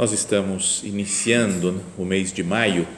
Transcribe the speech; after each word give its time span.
Nós 0.00 0.12
estamos 0.12 0.80
iniciando 0.82 1.78
o 1.98 2.06
mês 2.06 2.32
de 2.32 2.42
maio 2.42 2.88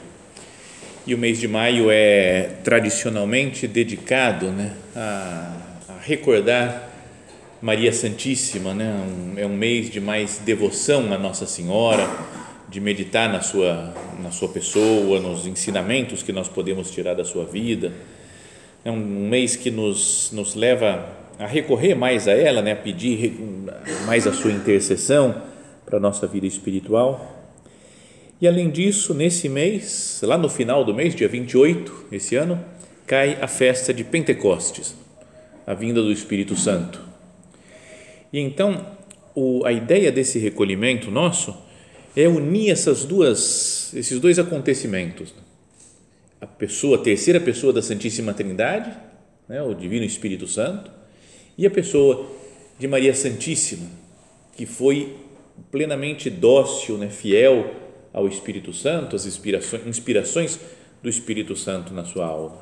e 1.05 1.13
o 1.13 1.17
mês 1.17 1.37
de 1.37 1.49
maio 1.49 1.91
é 1.91 2.51
tradicionalmente 2.63 3.67
dedicado 3.67 4.45
né, 4.45 4.71
a, 4.95 5.53
a 5.89 5.99
recordar 6.01 6.89
Maria 7.61 7.91
Santíssima, 7.91 8.73
né? 8.73 8.89
Um, 9.05 9.37
é 9.37 9.45
um 9.45 9.53
mês 9.53 9.89
de 9.89 9.99
mais 9.99 10.37
devoção 10.45 11.11
a 11.11 11.17
Nossa 11.17 11.45
Senhora, 11.45 12.09
de 12.69 12.79
meditar 12.79 13.29
na 13.29 13.41
sua, 13.41 13.93
na 14.21 14.31
sua 14.31 14.47
pessoa, 14.47 15.19
nos 15.19 15.45
ensinamentos 15.45 16.23
que 16.23 16.31
nós 16.31 16.47
podemos 16.47 16.89
tirar 16.89 17.15
da 17.15 17.25
sua 17.25 17.43
vida. 17.43 17.91
É 18.85 18.89
um 18.89 19.27
mês 19.27 19.57
que 19.57 19.69
nos, 19.69 20.31
nos 20.31 20.55
leva 20.55 21.05
a 21.37 21.47
recorrer 21.47 21.95
mais 21.95 22.29
a 22.29 22.31
ela, 22.31 22.61
né? 22.61 22.71
a 22.71 22.77
pedir 22.77 23.37
mais 24.05 24.25
a 24.25 24.31
sua 24.31 24.53
intercessão 24.53 25.51
para 25.93 25.99
a 25.99 26.01
nossa 26.01 26.25
vida 26.25 26.47
espiritual. 26.47 27.51
E 28.41 28.47
além 28.47 28.71
disso, 28.71 29.13
nesse 29.13 29.47
mês, 29.47 30.21
lá 30.23 30.39
no 30.39 30.49
final 30.49 30.83
do 30.83 30.91
mês, 30.91 31.13
dia 31.13 31.27
28, 31.27 32.05
esse 32.11 32.35
ano, 32.35 32.59
cai 33.05 33.37
a 33.39 33.47
festa 33.47 33.93
de 33.93 34.03
Pentecostes, 34.03 34.95
a 35.67 35.75
vinda 35.75 36.01
do 36.01 36.11
Espírito 36.11 36.55
Santo. 36.55 36.99
E 38.33 38.39
então, 38.39 38.87
o, 39.35 39.63
a 39.67 39.71
ideia 39.71 40.11
desse 40.11 40.39
recolhimento 40.39 41.11
nosso 41.11 41.55
é 42.15 42.27
unir 42.27 42.71
essas 42.71 43.05
duas, 43.05 43.93
esses 43.93 44.19
dois 44.19 44.39
acontecimentos. 44.39 45.31
A 46.41 46.47
pessoa, 46.47 46.97
a 46.97 47.01
terceira 47.01 47.39
pessoa 47.39 47.71
da 47.71 47.83
Santíssima 47.83 48.33
Trindade, 48.33 48.91
né, 49.47 49.61
o 49.61 49.75
Divino 49.75 50.03
Espírito 50.03 50.47
Santo, 50.47 50.89
e 51.55 51.67
a 51.67 51.69
pessoa 51.69 52.25
de 52.79 52.87
Maria 52.87 53.13
Santíssima, 53.13 53.85
que 54.57 54.65
foi 54.65 55.21
plenamente 55.71 56.29
dócil, 56.29 56.97
né, 56.97 57.09
fiel 57.09 57.73
ao 58.13 58.27
Espírito 58.27 58.71
Santo, 58.73 59.15
às 59.15 59.25
inspirações, 59.25 59.87
inspirações 59.87 60.59
do 61.01 61.09
Espírito 61.09 61.55
Santo 61.55 61.93
na 61.93 62.05
sua 62.05 62.25
alma. 62.25 62.59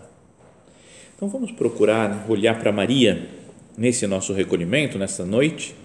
Então 1.16 1.28
vamos 1.28 1.52
procurar 1.52 2.10
né, 2.10 2.26
olhar 2.28 2.58
para 2.58 2.72
Maria 2.72 3.30
nesse 3.78 4.08
nosso 4.08 4.34
recolhimento, 4.34 4.98
nessa 4.98 5.26
noite, 5.26 5.76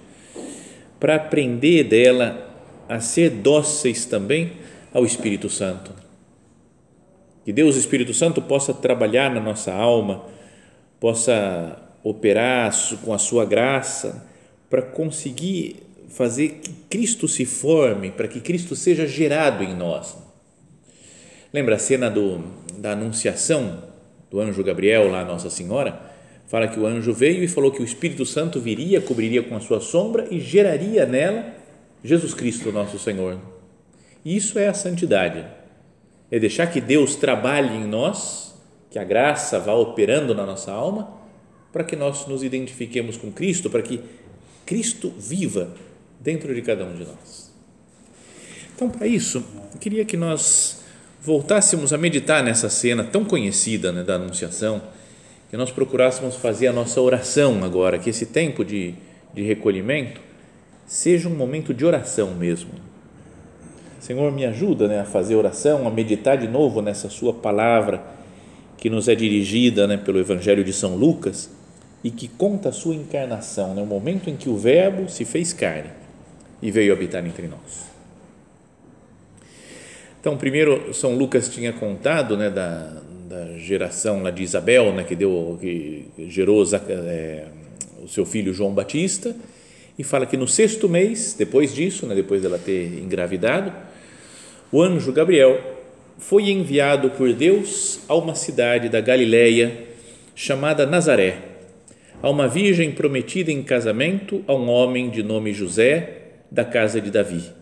para 0.98 1.16
aprender 1.16 1.84
dela 1.84 2.54
a 2.88 3.00
ser 3.00 3.30
dóceis 3.30 4.06
também 4.06 4.52
ao 4.94 5.04
Espírito 5.04 5.50
Santo. 5.50 5.92
Que 7.44 7.52
Deus, 7.52 7.76
Espírito 7.76 8.14
Santo, 8.14 8.40
possa 8.40 8.72
trabalhar 8.72 9.30
na 9.30 9.40
nossa 9.40 9.72
alma, 9.72 10.24
possa 10.98 11.76
operar 12.02 12.72
com 13.04 13.12
a 13.12 13.18
sua 13.18 13.44
graça 13.44 14.26
para 14.70 14.82
conseguir 14.82 15.85
fazer 16.08 16.60
que 16.62 16.72
Cristo 16.88 17.26
se 17.28 17.44
forme, 17.44 18.10
para 18.10 18.28
que 18.28 18.40
Cristo 18.40 18.74
seja 18.76 19.06
gerado 19.06 19.62
em 19.62 19.74
nós. 19.74 20.16
Lembra 21.52 21.76
a 21.76 21.78
cena 21.78 22.10
do, 22.10 22.40
da 22.78 22.92
anunciação 22.92 23.82
do 24.30 24.40
anjo 24.40 24.62
Gabriel 24.62 25.10
lá 25.10 25.24
Nossa 25.24 25.50
Senhora? 25.50 26.00
Fala 26.46 26.68
que 26.68 26.78
o 26.78 26.86
anjo 26.86 27.12
veio 27.12 27.42
e 27.42 27.48
falou 27.48 27.72
que 27.72 27.82
o 27.82 27.84
Espírito 27.84 28.24
Santo 28.24 28.60
viria, 28.60 29.00
cobriria 29.00 29.42
com 29.42 29.56
a 29.56 29.60
sua 29.60 29.80
sombra 29.80 30.28
e 30.30 30.38
geraria 30.38 31.04
nela 31.04 31.54
Jesus 32.04 32.34
Cristo, 32.34 32.70
nosso 32.70 32.98
Senhor. 32.98 33.38
Isso 34.24 34.58
é 34.58 34.68
a 34.68 34.74
santidade. 34.74 35.44
É 36.30 36.38
deixar 36.38 36.68
que 36.68 36.80
Deus 36.80 37.16
trabalhe 37.16 37.74
em 37.76 37.86
nós, 37.86 38.54
que 38.90 38.98
a 38.98 39.04
graça 39.04 39.58
vá 39.58 39.74
operando 39.74 40.34
na 40.34 40.46
nossa 40.46 40.72
alma, 40.72 41.16
para 41.72 41.84
que 41.84 41.96
nós 41.96 42.26
nos 42.26 42.42
identifiquemos 42.42 43.16
com 43.16 43.30
Cristo, 43.30 43.68
para 43.68 43.82
que 43.82 44.00
Cristo 44.64 45.12
viva 45.18 45.74
dentro 46.20 46.54
de 46.54 46.62
cada 46.62 46.84
um 46.84 46.94
de 46.94 47.04
nós. 47.04 47.46
Então, 48.76 48.90
para 48.90 49.06
isso, 49.06 49.42
eu 49.72 49.80
queria 49.80 50.04
que 50.04 50.18
nós 50.18 50.82
voltássemos 51.22 51.94
a 51.94 51.98
meditar 51.98 52.44
nessa 52.44 52.68
cena 52.68 53.02
tão 53.02 53.24
conhecida 53.24 53.90
né, 53.90 54.02
da 54.02 54.16
Anunciação, 54.16 54.82
que 55.50 55.56
nós 55.56 55.70
procurássemos 55.70 56.36
fazer 56.36 56.66
a 56.66 56.72
nossa 56.72 57.00
oração 57.00 57.64
agora, 57.64 57.98
que 57.98 58.10
esse 58.10 58.26
tempo 58.26 58.64
de, 58.64 58.94
de 59.32 59.42
recolhimento 59.42 60.20
seja 60.86 61.28
um 61.28 61.34
momento 61.34 61.72
de 61.72 61.86
oração 61.86 62.34
mesmo. 62.34 62.70
Senhor, 63.98 64.30
me 64.30 64.44
ajuda 64.44 64.86
né, 64.86 65.00
a 65.00 65.04
fazer 65.04 65.36
oração, 65.36 65.88
a 65.88 65.90
meditar 65.90 66.36
de 66.36 66.46
novo 66.46 66.82
nessa 66.82 67.08
Sua 67.08 67.32
palavra 67.32 68.04
que 68.76 68.90
nos 68.90 69.08
é 69.08 69.14
dirigida 69.14 69.86
né, 69.86 69.96
pelo 69.96 70.18
Evangelho 70.18 70.62
de 70.62 70.72
São 70.72 70.96
Lucas 70.96 71.50
e 72.04 72.10
que 72.10 72.28
conta 72.28 72.68
a 72.68 72.72
sua 72.72 72.94
encarnação, 72.94 73.74
né, 73.74 73.80
o 73.80 73.86
momento 73.86 74.28
em 74.28 74.36
que 74.36 74.50
o 74.50 74.56
Verbo 74.56 75.08
se 75.08 75.24
fez 75.24 75.54
carne 75.54 76.05
e 76.62 76.70
veio 76.70 76.92
habitar 76.92 77.24
entre 77.26 77.46
nós. 77.46 77.86
Então, 80.20 80.36
primeiro, 80.36 80.92
São 80.92 81.14
Lucas 81.14 81.48
tinha 81.48 81.72
contado 81.72 82.36
né, 82.36 82.50
da, 82.50 83.00
da 83.28 83.58
geração 83.58 84.22
lá 84.22 84.30
de 84.30 84.42
Isabel, 84.42 84.92
né, 84.92 85.04
que, 85.04 85.14
deu, 85.14 85.56
que 85.60 86.08
gerou 86.28 86.64
é, 86.88 87.44
o 88.02 88.08
seu 88.08 88.26
filho 88.26 88.52
João 88.52 88.74
Batista, 88.74 89.36
e 89.98 90.02
fala 90.02 90.26
que 90.26 90.36
no 90.36 90.48
sexto 90.48 90.88
mês, 90.88 91.34
depois 91.38 91.72
disso, 91.74 92.06
né, 92.06 92.14
depois 92.14 92.42
dela 92.42 92.58
ter 92.58 92.98
engravidado, 92.98 93.72
o 94.72 94.82
anjo 94.82 95.12
Gabriel 95.12 95.60
foi 96.18 96.50
enviado 96.50 97.10
por 97.10 97.32
Deus 97.32 98.00
a 98.08 98.14
uma 98.14 98.34
cidade 98.34 98.88
da 98.88 99.00
Galileia 99.00 99.86
chamada 100.34 100.84
Nazaré, 100.86 101.38
a 102.22 102.28
uma 102.28 102.48
virgem 102.48 102.90
prometida 102.90 103.52
em 103.52 103.62
casamento 103.62 104.42
a 104.48 104.54
um 104.54 104.68
homem 104.68 105.08
de 105.08 105.22
nome 105.22 105.52
José, 105.52 106.25
da 106.50 106.64
casa 106.64 107.00
de 107.00 107.10
Davi. 107.10 107.52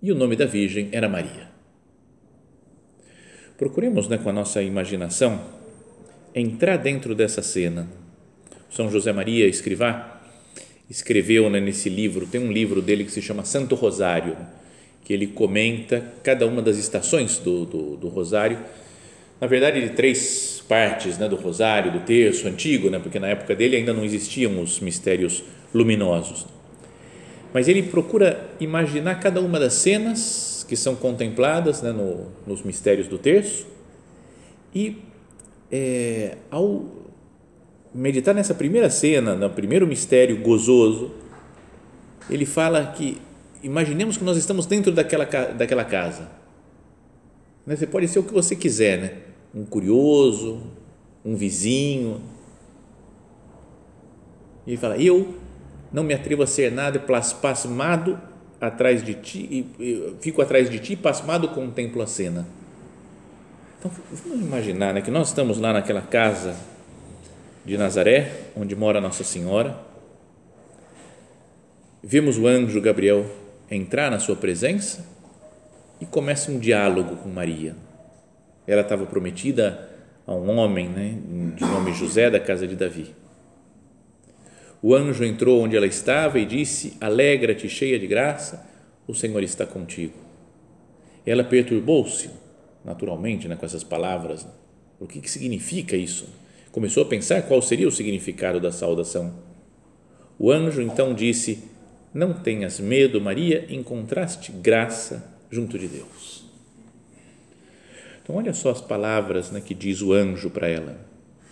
E 0.00 0.12
o 0.12 0.14
nome 0.14 0.36
da 0.36 0.46
virgem 0.46 0.88
era 0.92 1.08
Maria. 1.08 1.48
Procuremos, 3.56 4.06
né, 4.08 4.18
com 4.18 4.28
a 4.28 4.32
nossa 4.32 4.62
imaginação, 4.62 5.40
entrar 6.34 6.76
dentro 6.76 7.14
dessa 7.14 7.42
cena. 7.42 7.88
São 8.70 8.90
José 8.90 9.12
Maria 9.12 9.46
Escrivá 9.46 10.20
escreveu 10.88 11.50
né, 11.50 11.60
nesse 11.60 11.88
livro, 11.88 12.26
tem 12.26 12.40
um 12.40 12.52
livro 12.52 12.80
dele 12.80 13.04
que 13.04 13.10
se 13.10 13.20
chama 13.20 13.44
Santo 13.44 13.74
Rosário, 13.74 14.36
que 15.04 15.12
ele 15.12 15.26
comenta 15.26 16.02
cada 16.22 16.46
uma 16.46 16.62
das 16.62 16.76
estações 16.76 17.38
do, 17.38 17.66
do, 17.66 17.96
do 17.96 18.08
Rosário, 18.08 18.58
na 19.40 19.46
verdade 19.46 19.80
de 19.80 19.90
três 19.90 20.62
partes 20.68 21.18
né, 21.18 21.28
do 21.28 21.36
Rosário, 21.36 21.92
do 21.92 22.00
terço 22.00 22.46
antigo, 22.46 22.88
né, 22.88 22.98
porque 22.98 23.18
na 23.18 23.28
época 23.28 23.54
dele 23.54 23.76
ainda 23.76 23.92
não 23.92 24.04
existiam 24.04 24.60
os 24.62 24.80
mistérios 24.80 25.42
luminosos 25.74 26.46
mas 27.52 27.68
ele 27.68 27.82
procura 27.82 28.48
imaginar 28.60 29.20
cada 29.20 29.40
uma 29.40 29.58
das 29.58 29.74
cenas 29.74 30.64
que 30.68 30.76
são 30.76 30.94
contempladas 30.94 31.82
né, 31.82 31.92
no, 31.92 32.26
nos 32.46 32.62
mistérios 32.62 33.08
do 33.08 33.18
terço 33.18 33.66
e 34.74 34.98
é, 35.72 36.36
ao 36.50 36.84
meditar 37.94 38.34
nessa 38.34 38.54
primeira 38.54 38.90
cena, 38.90 39.34
no 39.34 39.50
primeiro 39.50 39.86
mistério 39.86 40.40
gozoso, 40.40 41.10
ele 42.28 42.44
fala 42.44 42.86
que 42.86 43.20
imaginemos 43.62 44.16
que 44.16 44.24
nós 44.24 44.36
estamos 44.36 44.66
dentro 44.66 44.92
daquela, 44.92 45.24
daquela 45.24 45.84
casa. 45.84 46.28
Né, 47.66 47.76
você 47.76 47.86
pode 47.86 48.08
ser 48.08 48.18
o 48.18 48.22
que 48.22 48.32
você 48.32 48.54
quiser, 48.54 48.98
né? 48.98 49.12
um 49.54 49.64
curioso, 49.64 50.62
um 51.24 51.34
vizinho. 51.34 52.20
E 54.66 54.70
ele 54.70 54.76
fala, 54.76 54.96
eu 54.98 55.34
não 55.92 56.02
me 56.02 56.14
atrevo 56.14 56.42
a 56.42 56.46
ser 56.46 56.70
nada 56.70 56.98
pasmado 57.40 58.20
atrás 58.60 59.02
de 59.02 59.14
ti, 59.14 59.38
e, 59.78 60.16
fico 60.20 60.42
atrás 60.42 60.68
de 60.68 60.78
ti, 60.78 60.96
pasmado 60.96 61.48
contemplo 61.48 62.02
a 62.02 62.06
cena. 62.06 62.46
Então, 63.78 63.90
vamos 64.26 64.44
imaginar 64.44 64.92
né, 64.92 65.00
que 65.00 65.10
nós 65.10 65.28
estamos 65.28 65.58
lá 65.58 65.72
naquela 65.72 66.02
casa 66.02 66.56
de 67.64 67.78
Nazaré, 67.78 68.32
onde 68.56 68.74
mora 68.74 69.00
Nossa 69.00 69.22
Senhora, 69.22 69.78
vemos 72.02 72.38
o 72.38 72.46
anjo 72.46 72.80
Gabriel 72.80 73.26
entrar 73.70 74.10
na 74.10 74.18
sua 74.18 74.34
presença 74.34 75.06
e 76.00 76.06
começa 76.06 76.50
um 76.50 76.58
diálogo 76.58 77.16
com 77.16 77.28
Maria. 77.28 77.76
Ela 78.66 78.82
estava 78.82 79.06
prometida 79.06 79.88
a 80.26 80.34
um 80.34 80.58
homem 80.58 80.88
né, 80.88 81.18
de 81.54 81.64
nome 81.64 81.92
José, 81.92 82.30
da 82.30 82.40
casa 82.40 82.66
de 82.66 82.74
Davi. 82.74 83.14
O 84.80 84.94
anjo 84.94 85.24
entrou 85.24 85.60
onde 85.60 85.76
ela 85.76 85.86
estava 85.86 86.38
e 86.38 86.46
disse: 86.46 86.96
Alegra-te, 87.00 87.68
cheia 87.68 87.98
de 87.98 88.06
graça, 88.06 88.64
o 89.06 89.14
Senhor 89.14 89.42
está 89.42 89.66
contigo. 89.66 90.14
Ela 91.26 91.42
perturbou-se, 91.42 92.30
naturalmente, 92.84 93.48
né, 93.48 93.56
com 93.56 93.66
essas 93.66 93.82
palavras. 93.82 94.46
O 95.00 95.06
que, 95.06 95.20
que 95.20 95.30
significa 95.30 95.96
isso? 95.96 96.28
Começou 96.70 97.02
a 97.02 97.06
pensar 97.06 97.42
qual 97.42 97.60
seria 97.60 97.88
o 97.88 97.92
significado 97.92 98.60
da 98.60 98.70
saudação. 98.70 99.34
O 100.38 100.50
anjo 100.52 100.80
então 100.80 101.12
disse: 101.12 101.64
Não 102.14 102.32
tenhas 102.32 102.78
medo, 102.78 103.20
Maria, 103.20 103.66
encontraste 103.68 104.52
graça 104.52 105.36
junto 105.50 105.76
de 105.76 105.88
Deus. 105.88 106.44
Então, 108.22 108.36
olha 108.36 108.52
só 108.52 108.70
as 108.70 108.80
palavras 108.80 109.50
né, 109.50 109.60
que 109.60 109.74
diz 109.74 110.02
o 110.02 110.12
anjo 110.12 110.50
para 110.50 110.68
ela, 110.68 111.00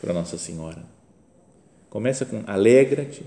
para 0.00 0.12
Nossa 0.12 0.38
Senhora 0.38 0.95
Começa 1.96 2.26
com 2.26 2.44
alegra-te, 2.46 3.24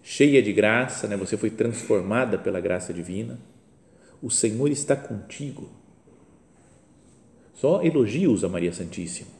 cheia 0.00 0.40
de 0.40 0.52
graça, 0.52 1.08
né? 1.08 1.16
você 1.16 1.36
foi 1.36 1.50
transformada 1.50 2.38
pela 2.38 2.60
graça 2.60 2.94
divina. 2.94 3.40
O 4.22 4.30
Senhor 4.30 4.70
está 4.70 4.94
contigo. 4.94 5.68
Só 7.54 7.82
elogios 7.82 8.44
a 8.44 8.48
Maria 8.48 8.72
Santíssima. 8.72 9.30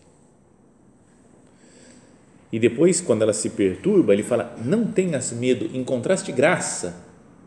E 2.51 2.59
depois, 2.59 3.01
quando 3.01 3.23
ela 3.23 3.33
se 3.33 3.51
perturba, 3.51 4.13
ele 4.13 4.25
fala: 4.25 4.57
Não 4.65 4.91
tenhas 4.91 5.31
medo, 5.31 5.71
encontraste 5.73 6.33
graça 6.33 7.01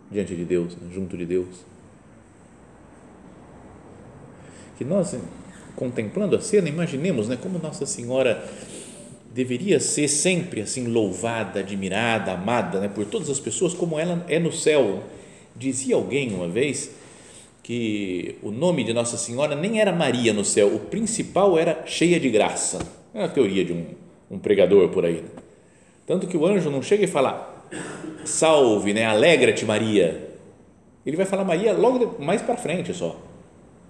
diante 0.09 0.33
de 0.33 0.45
Deus, 0.45 0.77
né? 0.77 0.89
junto 0.93 1.17
de 1.17 1.25
Deus. 1.25 1.65
Que 4.77 4.85
nós, 4.85 5.13
contemplando 5.75 6.37
a 6.37 6.41
cena, 6.41 6.69
imaginemos 6.69 7.27
né, 7.27 7.35
como 7.35 7.59
Nossa 7.59 7.85
Senhora 7.85 8.47
deveria 9.39 9.80
ser 9.80 10.09
sempre 10.09 10.59
assim 10.59 10.88
louvada, 10.88 11.62
admirada, 11.62 12.33
amada 12.33 12.81
né, 12.81 12.89
por 12.94 13.06
todas 13.06 13.30
as 13.30 13.39
pessoas, 13.39 13.74
como 13.74 13.97
ela 13.97 14.25
é 14.27 14.38
no 14.38 14.51
céu. 14.51 15.01
Dizia 15.56 15.95
alguém 15.95 16.33
uma 16.33 16.50
vez 16.50 16.91
que 17.63 18.36
o 18.44 18.51
nome 18.51 18.83
de 18.83 18.91
Nossa 18.91 19.15
Senhora 19.15 19.56
nem 19.56 19.80
era 19.80 19.94
Maria 19.94 20.33
no 20.33 20.44
céu, 20.44 20.75
o 20.75 20.80
principal 20.80 21.57
era 21.57 21.83
cheia 21.86 22.19
de 22.19 22.30
graça. 22.30 22.80
É 23.13 23.24
a 23.24 23.30
teoria 23.30 23.63
de 23.63 23.71
um, 23.71 23.86
um 24.30 24.38
pregador 24.38 24.89
por 24.89 25.06
aí. 25.06 25.21
Né? 25.21 25.30
Tanto 26.06 26.27
que 26.27 26.36
o 26.36 26.45
anjo 26.45 26.69
não 26.69 26.81
chega 26.81 27.06
e 27.06 27.07
fala, 27.07 27.65
salve, 28.25 28.94
né, 28.94 29.06
alegra-te 29.06 29.63
Maria. 29.63 30.31
Ele 31.06 31.15
vai 31.15 31.25
falar 31.25 31.45
Maria 31.45 31.71
logo 31.71 32.21
mais 32.21 32.41
para 32.41 32.57
frente 32.57 32.94
só. 32.94 33.15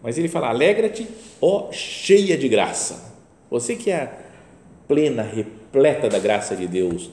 Mas 0.04 0.16
ele 0.16 0.28
fala, 0.28 0.50
alegra-te, 0.50 1.08
ó 1.42 1.72
cheia 1.72 2.38
de 2.38 2.48
graça. 2.48 3.18
Você 3.50 3.76
que 3.76 3.90
é 3.90 4.29
plena, 4.90 5.22
repleta 5.22 6.10
da 6.10 6.18
graça 6.18 6.56
de 6.56 6.68
Deus, 6.68 7.12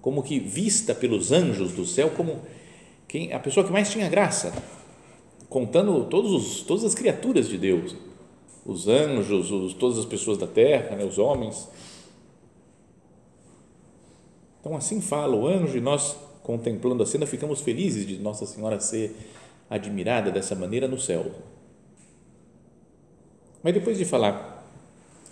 como 0.00 0.24
que 0.24 0.40
vista 0.40 0.92
pelos 0.92 1.30
anjos 1.30 1.72
do 1.72 1.86
céu 1.86 2.10
como 2.10 2.42
quem 3.06 3.32
a 3.32 3.38
pessoa 3.38 3.64
que 3.64 3.72
mais 3.72 3.88
tinha 3.88 4.08
graça, 4.08 4.52
contando 5.48 6.04
todos 6.06 6.32
os, 6.32 6.62
todas 6.62 6.82
as 6.82 6.96
criaturas 6.96 7.48
de 7.48 7.56
Deus, 7.56 7.94
os 8.66 8.88
anjos, 8.88 9.52
os, 9.52 9.72
todas 9.74 9.98
as 9.98 10.04
pessoas 10.04 10.36
da 10.36 10.46
terra, 10.48 10.96
né, 10.96 11.04
os 11.04 11.16
homens. 11.16 11.68
Então 14.60 14.76
assim 14.76 15.00
fala 15.00 15.36
o 15.36 15.46
anjo 15.46 15.78
e 15.78 15.80
nós 15.80 16.16
contemplando 16.42 17.04
a 17.04 17.06
cena 17.06 17.24
ficamos 17.24 17.60
felizes 17.60 18.04
de 18.04 18.18
Nossa 18.18 18.46
Senhora 18.46 18.80
ser 18.80 19.14
admirada 19.70 20.32
dessa 20.32 20.56
maneira 20.56 20.88
no 20.88 20.98
céu. 20.98 21.30
Mas 23.62 23.74
depois 23.74 23.96
de 23.96 24.04
falar 24.04 24.61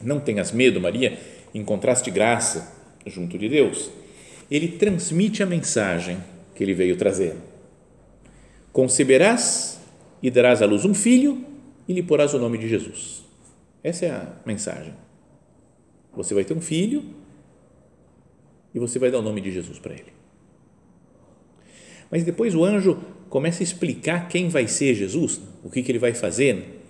não 0.03 0.21
tenhas 0.21 0.53
medo, 0.53 0.81
Maria, 0.81 1.19
encontraste 1.55 2.11
graça 2.11 2.77
junto 3.07 3.39
de 3.39 3.49
Deus. 3.49 3.91
Ele 4.51 4.69
transmite 4.69 5.43
a 5.43 5.47
mensagem 5.47 6.19
que 6.55 6.63
ele 6.63 6.75
veio 6.75 6.97
trazer. 6.97 7.37
Conceberás 8.73 9.81
e 10.23 10.31
darás 10.31 10.63
à 10.63 10.67
luz 10.67 10.85
um 10.85 10.95
filho 10.95 11.45
e 11.89 11.93
lhe 11.93 12.03
porás 12.03 12.35
o 12.35 12.39
nome 12.39 12.59
de 12.59 12.69
Jesus. 12.69 13.25
Essa 13.83 14.07
é 14.07 14.11
a 14.11 14.33
mensagem. 14.45 14.95
Você 16.15 16.35
vai 16.35 16.45
ter 16.45 16.55
um 16.55 16.61
filho 16.61 17.05
e 18.75 18.79
você 18.79 18.99
vai 18.99 19.11
dar 19.11 19.19
o 19.19 19.23
nome 19.23 19.41
de 19.41 19.51
Jesus 19.51 19.79
para 19.79 19.95
ele. 19.95 20.13
Mas 22.11 22.25
depois 22.25 22.55
o 22.55 22.65
anjo 22.65 23.01
começa 23.29 23.63
a 23.63 23.65
explicar 23.65 24.29
quem 24.29 24.49
vai 24.49 24.67
ser 24.67 24.95
Jesus, 24.95 25.41
o 25.63 25.71
que, 25.71 25.81
ele 25.81 25.99
vai 25.99 26.13
fazer. 26.13 26.83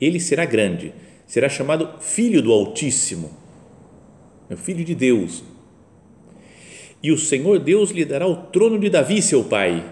Ele 0.00 0.18
será 0.18 0.44
grande 0.44 0.92
será 1.26 1.48
chamado 1.48 2.00
Filho 2.00 2.42
do 2.42 2.52
Altíssimo, 2.52 3.30
é 4.48 4.54
o 4.54 4.58
Filho 4.58 4.84
de 4.84 4.94
Deus. 4.94 5.42
E 7.02 7.12
o 7.12 7.18
Senhor 7.18 7.58
Deus 7.58 7.90
lhe 7.90 8.04
dará 8.04 8.26
o 8.26 8.36
trono 8.36 8.78
de 8.78 8.88
Davi, 8.88 9.20
seu 9.20 9.44
pai. 9.44 9.84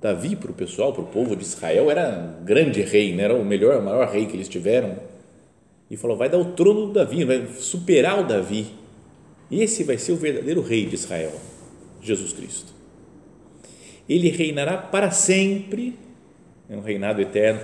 Davi, 0.00 0.36
para 0.36 0.50
o 0.50 0.54
pessoal, 0.54 0.92
para 0.92 1.02
o 1.02 1.06
povo 1.06 1.34
de 1.34 1.42
Israel, 1.42 1.90
era 1.90 2.36
um 2.40 2.44
grande 2.44 2.82
rei, 2.82 3.14
né? 3.14 3.24
era 3.24 3.34
o 3.34 3.44
melhor, 3.44 3.80
o 3.80 3.84
maior 3.84 4.08
rei 4.08 4.26
que 4.26 4.36
eles 4.36 4.48
tiveram. 4.48 4.96
E 5.90 5.96
falou: 5.96 6.16
vai 6.16 6.28
dar 6.28 6.38
o 6.38 6.52
trono 6.52 6.86
do 6.86 6.92
Davi, 6.92 7.24
vai 7.24 7.46
superar 7.58 8.20
o 8.20 8.26
Davi. 8.26 8.66
E 9.50 9.62
esse 9.62 9.82
vai 9.84 9.96
ser 9.96 10.12
o 10.12 10.16
verdadeiro 10.16 10.60
rei 10.60 10.84
de 10.84 10.94
Israel, 10.94 11.32
Jesus 12.02 12.32
Cristo. 12.32 12.74
Ele 14.08 14.28
reinará 14.28 14.76
para 14.76 15.10
sempre, 15.10 15.98
é 16.68 16.76
um 16.76 16.80
reinado 16.80 17.20
eterno. 17.20 17.60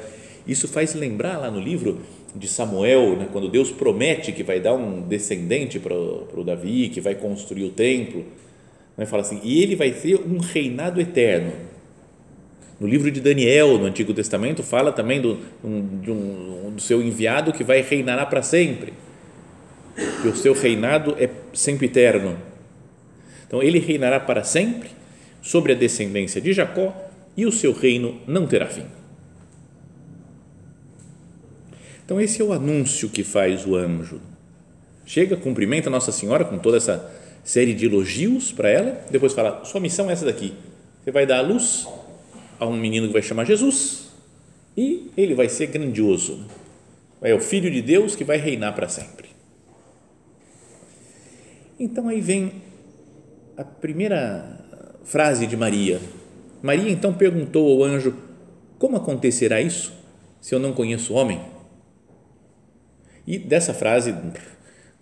Isso 0.46 0.66
faz 0.66 0.94
lembrar 0.94 1.38
lá 1.38 1.50
no 1.50 1.60
livro 1.60 2.00
de 2.34 2.48
Samuel, 2.48 3.16
né, 3.16 3.28
quando 3.30 3.48
Deus 3.48 3.70
promete 3.70 4.32
que 4.32 4.42
vai 4.42 4.58
dar 4.58 4.74
um 4.74 5.02
descendente 5.02 5.78
para 5.78 5.94
o 5.94 6.42
Davi, 6.44 6.88
que 6.88 7.00
vai 7.00 7.14
construir 7.14 7.64
o 7.64 7.70
templo, 7.70 8.24
né, 8.96 9.06
fala 9.06 9.22
assim, 9.22 9.40
e 9.42 9.62
ele 9.62 9.76
vai 9.76 9.90
ter 9.90 10.16
um 10.16 10.38
reinado 10.38 11.00
eterno. 11.00 11.52
No 12.80 12.88
livro 12.88 13.10
de 13.10 13.20
Daniel, 13.20 13.78
no 13.78 13.86
Antigo 13.86 14.12
Testamento, 14.12 14.62
fala 14.62 14.90
também 14.90 15.20
do, 15.20 15.38
um, 15.62 16.00
de 16.00 16.10
um, 16.10 16.72
do 16.74 16.82
seu 16.82 17.00
enviado 17.00 17.52
que 17.52 17.62
vai 17.62 17.80
reinar 17.82 18.28
para 18.28 18.42
sempre, 18.42 18.92
que 20.20 20.28
o 20.28 20.34
seu 20.34 20.52
reinado 20.54 21.14
é 21.18 21.30
sempre 21.52 21.86
eterno. 21.86 22.36
Então, 23.46 23.62
ele 23.62 23.78
reinará 23.78 24.18
para 24.18 24.42
sempre 24.42 24.90
sobre 25.40 25.72
a 25.72 25.76
descendência 25.76 26.40
de 26.40 26.52
Jacó 26.52 26.92
e 27.36 27.46
o 27.46 27.52
seu 27.52 27.72
reino 27.72 28.20
não 28.26 28.46
terá 28.46 28.66
fim. 28.66 28.86
Então, 32.04 32.20
esse 32.20 32.40
é 32.40 32.44
o 32.44 32.52
anúncio 32.52 33.08
que 33.08 33.24
faz 33.24 33.66
o 33.66 33.74
anjo. 33.76 34.20
Chega, 35.06 35.36
cumprimenta 35.36 35.90
Nossa 35.90 36.12
Senhora 36.12 36.44
com 36.44 36.58
toda 36.58 36.76
essa 36.76 37.10
série 37.44 37.74
de 37.74 37.86
elogios 37.86 38.50
para 38.50 38.70
ela, 38.70 39.04
depois 39.10 39.32
fala: 39.34 39.64
sua 39.64 39.80
missão 39.80 40.08
é 40.08 40.14
essa 40.14 40.24
daqui. 40.24 40.54
Você 41.02 41.10
vai 41.10 41.26
dar 41.26 41.38
a 41.38 41.42
luz 41.42 41.86
a 42.58 42.66
um 42.66 42.76
menino 42.76 43.06
que 43.06 43.12
vai 43.12 43.22
chamar 43.22 43.44
Jesus 43.44 44.08
e 44.76 45.10
ele 45.16 45.34
vai 45.34 45.48
ser 45.48 45.66
grandioso. 45.66 46.44
É 47.20 47.34
o 47.34 47.40
Filho 47.40 47.70
de 47.70 47.82
Deus 47.82 48.16
que 48.16 48.24
vai 48.24 48.38
reinar 48.38 48.74
para 48.74 48.88
sempre. 48.88 49.28
Então 51.78 52.08
aí 52.08 52.20
vem 52.20 52.62
a 53.56 53.64
primeira 53.64 54.60
frase 55.04 55.46
de 55.46 55.56
Maria. 55.56 56.00
Maria 56.62 56.90
então 56.90 57.12
perguntou 57.12 57.70
ao 57.70 57.84
anjo: 57.84 58.14
Como 58.78 58.96
acontecerá 58.96 59.60
isso 59.60 59.92
se 60.40 60.54
eu 60.54 60.58
não 60.58 60.72
conheço 60.72 61.12
homem? 61.12 61.53
E 63.26 63.38
dessa 63.38 63.72
frase 63.72 64.14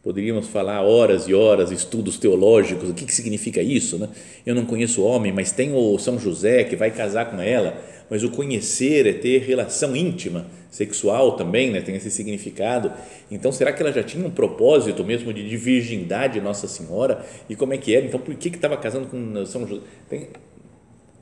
poderíamos 0.02 0.48
falar 0.48 0.82
horas 0.82 1.28
e 1.28 1.34
horas, 1.34 1.70
estudos 1.70 2.18
teológicos, 2.18 2.90
o 2.90 2.94
que, 2.94 3.04
que 3.04 3.14
significa 3.14 3.62
isso, 3.62 3.98
né? 3.98 4.08
Eu 4.44 4.54
não 4.54 4.66
conheço 4.66 5.02
homem, 5.02 5.32
mas 5.32 5.52
tem 5.52 5.72
o 5.72 5.96
São 5.98 6.18
José 6.18 6.64
que 6.64 6.74
vai 6.74 6.90
casar 6.90 7.30
com 7.30 7.40
ela, 7.40 7.80
mas 8.10 8.24
o 8.24 8.30
conhecer 8.30 9.06
é 9.06 9.12
ter 9.12 9.42
relação 9.42 9.94
íntima, 9.94 10.46
sexual 10.70 11.32
também, 11.32 11.70
né? 11.70 11.80
Tem 11.80 11.94
esse 11.94 12.10
significado. 12.10 12.92
Então, 13.30 13.52
será 13.52 13.72
que 13.72 13.80
ela 13.80 13.92
já 13.92 14.02
tinha 14.02 14.26
um 14.26 14.30
propósito 14.30 15.04
mesmo 15.04 15.32
de, 15.32 15.48
de 15.48 15.56
virgindade 15.56 16.40
Nossa 16.40 16.66
Senhora? 16.66 17.24
E 17.48 17.54
como 17.54 17.72
é 17.72 17.78
que 17.78 17.94
era? 17.94 18.04
Então, 18.04 18.18
por 18.18 18.34
que 18.34 18.50
que 18.50 18.56
estava 18.56 18.76
casando 18.76 19.06
com 19.06 19.46
São 19.46 19.66
José? 19.66 19.82
Tem, 20.08 20.28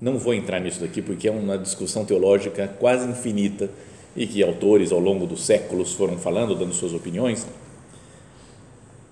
não 0.00 0.16
vou 0.19 0.33
entrar 0.33 0.59
nisso 0.59 0.80
daqui 0.80 1.02
porque 1.02 1.28
é 1.28 1.30
uma 1.30 1.59
discussão 1.59 2.07
teológica 2.07 2.66
quase 2.78 3.07
infinita 3.07 3.69
e 4.17 4.26
que 4.26 4.43
autores 4.43 4.93
ao 4.93 4.99
longo 4.99 5.26
dos 5.26 5.45
séculos 5.45 5.93
foram 5.93 6.19
falando, 6.19 6.55
dando 6.55 6.73
suas 6.73 6.93
opiniões. 6.93 7.47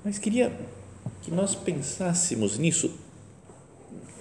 Mas 0.04 0.18
queria 0.18 0.52
que 1.22 1.30
nós 1.30 1.54
pensássemos 1.54 2.58
nisso 2.58 2.90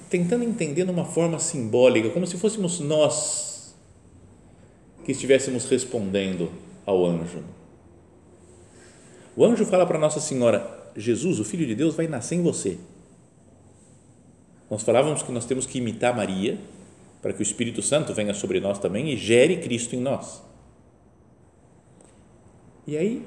tentando 0.10 0.44
entender 0.44 0.86
de 0.86 0.92
uma 0.92 1.06
forma 1.06 1.40
simbólica, 1.40 2.10
como 2.10 2.26
se 2.26 2.38
fôssemos 2.38 2.80
nós 2.80 3.76
que 5.04 5.12
estivéssemos 5.12 5.66
respondendo 5.66 6.52
ao 6.86 7.06
anjo. 7.06 7.44
O 9.36 9.46
anjo 9.46 9.66
fala 9.66 9.86
para 9.86 10.00
Nossa 10.00 10.20
Senhora: 10.20 10.92
Jesus, 10.96 11.40
o 11.40 11.46
Filho 11.46 11.66
de 11.66 11.76
Deus, 11.76 11.96
vai 11.96 12.08
nascer 12.08 12.36
em 12.36 12.42
você. 12.42 12.78
Nós 14.70 14.84
falávamos 14.84 15.24
que 15.24 15.32
nós 15.32 15.46
temos 15.46 15.66
que 15.66 15.78
imitar 15.78 16.16
Maria 16.16 16.58
para 17.22 17.34
que 17.34 17.40
o 17.40 17.44
Espírito 17.44 17.82
Santo 17.82 18.14
venha 18.14 18.34
sobre 18.34 18.60
nós 18.60 18.80
também 18.80 19.10
e 19.12 19.18
gere 19.18 19.58
Cristo 19.58 19.96
em 19.96 20.00
nós. 20.00 20.42
E 22.88 22.98
aí 22.98 23.22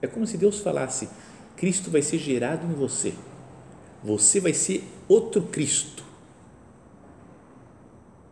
é 0.00 0.06
como 0.06 0.26
se 0.26 0.38
Deus 0.38 0.60
falasse: 0.60 1.08
Cristo 1.56 1.90
vai 1.90 2.00
ser 2.00 2.18
gerado 2.18 2.64
em 2.66 2.74
você. 2.74 3.12
Você 4.02 4.38
vai 4.38 4.54
ser 4.54 4.84
outro 5.08 5.42
Cristo. 5.42 6.04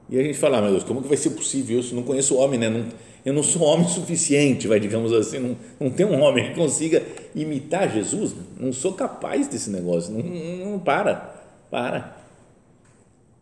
E 0.09 0.19
a 0.19 0.23
gente 0.23 0.37
fala, 0.37 0.59
ah, 0.59 0.61
meu 0.61 0.73
Deus, 0.73 0.85
como 0.85 1.01
que 1.01 1.09
vai 1.09 1.17
ser 1.17 1.31
possível 1.31 1.81
isso? 1.81 1.95
Não 1.95 2.03
conheço 2.03 2.37
homem, 2.37 2.61
né? 2.61 2.69
Não, 2.69 2.85
eu 3.25 3.33
não 3.33 3.43
sou 3.43 3.63
homem 3.63 3.89
suficiente, 3.89 4.69
vai, 4.69 4.79
digamos 4.79 5.11
assim. 5.13 5.39
Não, 5.39 5.57
não 5.81 5.91
tem 5.91 6.05
um 6.05 6.21
homem 6.21 6.51
que 6.51 6.55
consiga 6.55 7.03
imitar 7.35 7.91
Jesus. 7.91 8.35
Não 8.59 8.75
sou 8.75 8.93
capaz 8.93 9.49
desse 9.49 9.71
negócio. 9.71 10.13
Não, 10.13 10.73
não, 10.73 10.79
para, 10.79 11.35
para. 11.71 12.19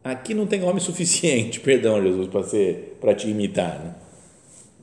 Aqui 0.05 0.33
não 0.33 0.47
tem 0.47 0.63
homem 0.63 0.79
suficiente, 0.79 1.59
perdão, 1.61 2.01
Jesus, 2.01 2.29
para 3.01 3.15
te 3.15 3.29
imitar, 3.29 3.79
né? 3.81 3.95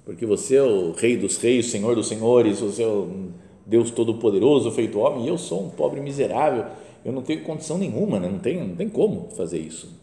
Porque 0.08 0.26
você 0.26 0.56
é 0.56 0.64
o 0.64 0.94
Rei 0.94 1.16
dos 1.16 1.38
Reis, 1.38 1.68
Senhor 1.68 1.94
dos 1.94 2.08
Senhores, 2.08 2.62
você 2.62 2.82
é 2.82 2.88
o 2.88 3.30
Deus 3.64 3.92
Todo-Poderoso 3.92 4.72
feito 4.72 4.98
homem, 4.98 5.26
e 5.26 5.28
eu 5.28 5.38
sou 5.38 5.64
um 5.64 5.70
pobre 5.70 6.02
miserável 6.02 6.66
eu 7.08 7.14
não 7.14 7.22
tenho 7.22 7.42
condição 7.42 7.78
nenhuma, 7.78 8.20
né? 8.20 8.28
não, 8.28 8.38
tem, 8.38 8.68
não 8.68 8.76
tem 8.76 8.90
como 8.90 9.30
fazer 9.30 9.60
isso. 9.60 9.98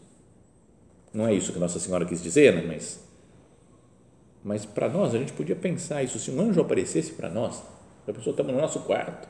Não 1.13 1.27
é 1.27 1.35
isso 1.35 1.53
que 1.53 1.59
Nossa 1.59 1.79
Senhora 1.79 2.03
quis 2.03 2.19
dizer, 2.19 2.51
né? 2.55 2.63
mas, 2.65 2.99
mas 4.43 4.65
para 4.65 4.89
nós, 4.89 5.13
a 5.13 5.19
gente 5.19 5.31
podia 5.31 5.55
pensar 5.55 6.01
isso. 6.01 6.17
Se 6.17 6.31
um 6.31 6.41
anjo 6.41 6.59
aparecesse 6.59 7.11
para 7.11 7.29
nós, 7.29 7.61
a 8.07 8.11
pessoa 8.11 8.31
estava 8.31 8.51
no 8.51 8.59
nosso 8.59 8.79
quarto, 8.79 9.27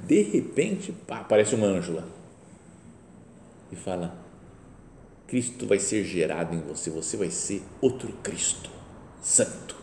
de 0.00 0.20
repente, 0.22 0.90
pá, 1.06 1.18
aparece 1.18 1.54
um 1.54 1.64
anjo 1.64 1.94
lá 1.94 2.04
e 3.70 3.76
fala: 3.76 4.18
Cristo 5.28 5.64
vai 5.64 5.78
ser 5.78 6.02
gerado 6.02 6.56
em 6.56 6.60
você, 6.60 6.90
você 6.90 7.16
vai 7.16 7.30
ser 7.30 7.62
outro 7.80 8.12
Cristo, 8.24 8.68
santo. 9.22 9.75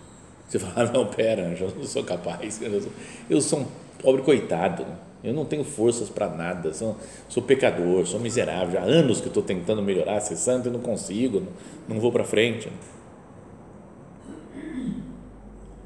Você 0.54 0.60
fala: 0.60 0.88
ah, 0.88 0.92
Não, 0.94 1.08
pera, 1.08 1.56
eu 1.60 1.74
não 1.76 1.84
sou 1.84 2.04
capaz, 2.04 2.62
eu 2.62 2.80
sou, 2.80 2.92
eu 3.28 3.42
sou 3.42 3.60
um 3.62 3.66
pobre 4.00 4.22
coitado. 4.22 4.86
Eu 5.24 5.34
não 5.34 5.46
tenho 5.46 5.64
forças 5.64 6.10
para 6.10 6.28
nada, 6.30 6.74
sou, 6.74 6.98
sou, 7.30 7.42
pecador, 7.42 8.06
sou 8.06 8.20
miserável. 8.20 8.80
Há 8.80 8.84
anos 8.84 9.22
que 9.22 9.30
estou 9.30 9.42
tentando 9.42 9.82
melhorar, 9.82 10.20
ser 10.20 10.36
santo 10.36 10.68
e 10.68 10.72
não 10.72 10.82
consigo, 10.82 11.40
não, 11.40 11.48
não 11.88 12.00
vou 12.00 12.12
para 12.12 12.26
frente. 12.26 12.70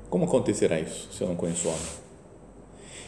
Como 0.10 0.26
acontecerá 0.26 0.80
isso 0.80 1.08
se 1.12 1.22
eu 1.22 1.28
não 1.28 1.36
conheço 1.36 1.68
o 1.68 1.72
homem? 1.72 1.88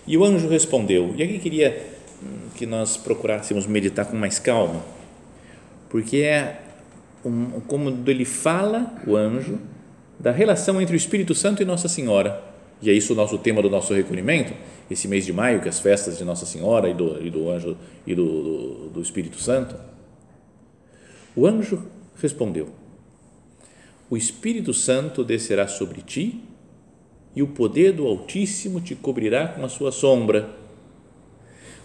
E 0.06 0.18
o 0.18 0.24
anjo 0.24 0.48
respondeu, 0.48 1.16
e 1.18 1.24
aqui 1.24 1.40
queria 1.40 1.84
hum, 2.22 2.50
que 2.56 2.68
nós 2.68 2.96
procurássemos 2.96 3.66
meditar 3.66 4.06
com 4.06 4.16
mais 4.16 4.38
calma, 4.38 4.84
porque 5.90 6.18
é 6.18 6.62
um, 7.26 7.60
como 7.62 7.90
ele 8.08 8.26
fala, 8.26 8.94
o 9.08 9.16
anjo, 9.16 9.60
da 10.20 10.32
relação 10.32 10.82
entre 10.82 10.96
o 10.96 10.98
Espírito 10.98 11.34
Santo 11.34 11.62
e 11.62 11.66
Nossa 11.66 11.88
Senhora 11.88 12.50
e 12.82 12.90
é 12.90 12.94
isso 12.94 13.14
o 13.14 13.16
nosso 13.16 13.38
tema 13.38 13.62
do 13.62 13.70
nosso 13.70 13.94
recolhimento, 13.94 14.54
esse 14.90 15.08
mês 15.08 15.26
de 15.26 15.34
maio, 15.34 15.62
que 15.62 15.68
é 15.68 15.70
as 15.70 15.80
festas 15.80 16.18
de 16.18 16.24
Nossa 16.24 16.46
Senhora 16.46 16.90
e 16.90 16.94
do, 16.94 17.22
e 17.22 17.30
do 17.30 17.50
anjo 17.50 17.78
e 18.08 18.16
do, 18.16 18.26
do, 18.26 18.90
do 18.90 19.02
Espírito 19.02 19.38
Santo. 19.40 19.76
O 21.36 21.46
anjo 21.46 21.84
respondeu: 22.22 22.70
O 24.10 24.16
Espírito 24.16 24.74
Santo 24.74 25.24
descerá 25.24 25.68
sobre 25.68 26.02
ti 26.02 26.42
e 27.36 27.44
o 27.44 27.48
poder 27.48 27.92
do 27.92 28.08
Altíssimo 28.08 28.80
te 28.80 28.96
cobrirá 28.96 29.50
com 29.50 29.66
a 29.66 29.70
sua 29.70 29.92
sombra. 29.92 30.50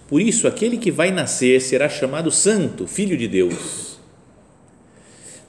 Por 0.07 0.21
isso, 0.21 0.47
aquele 0.47 0.79
que 0.79 0.93
vai 0.93 1.11
nascer 1.11 1.61
será 1.61 1.88
chamado 1.88 2.31
Santo, 2.31 2.87
Filho 2.87 3.17
de 3.17 3.26
Deus. 3.26 3.94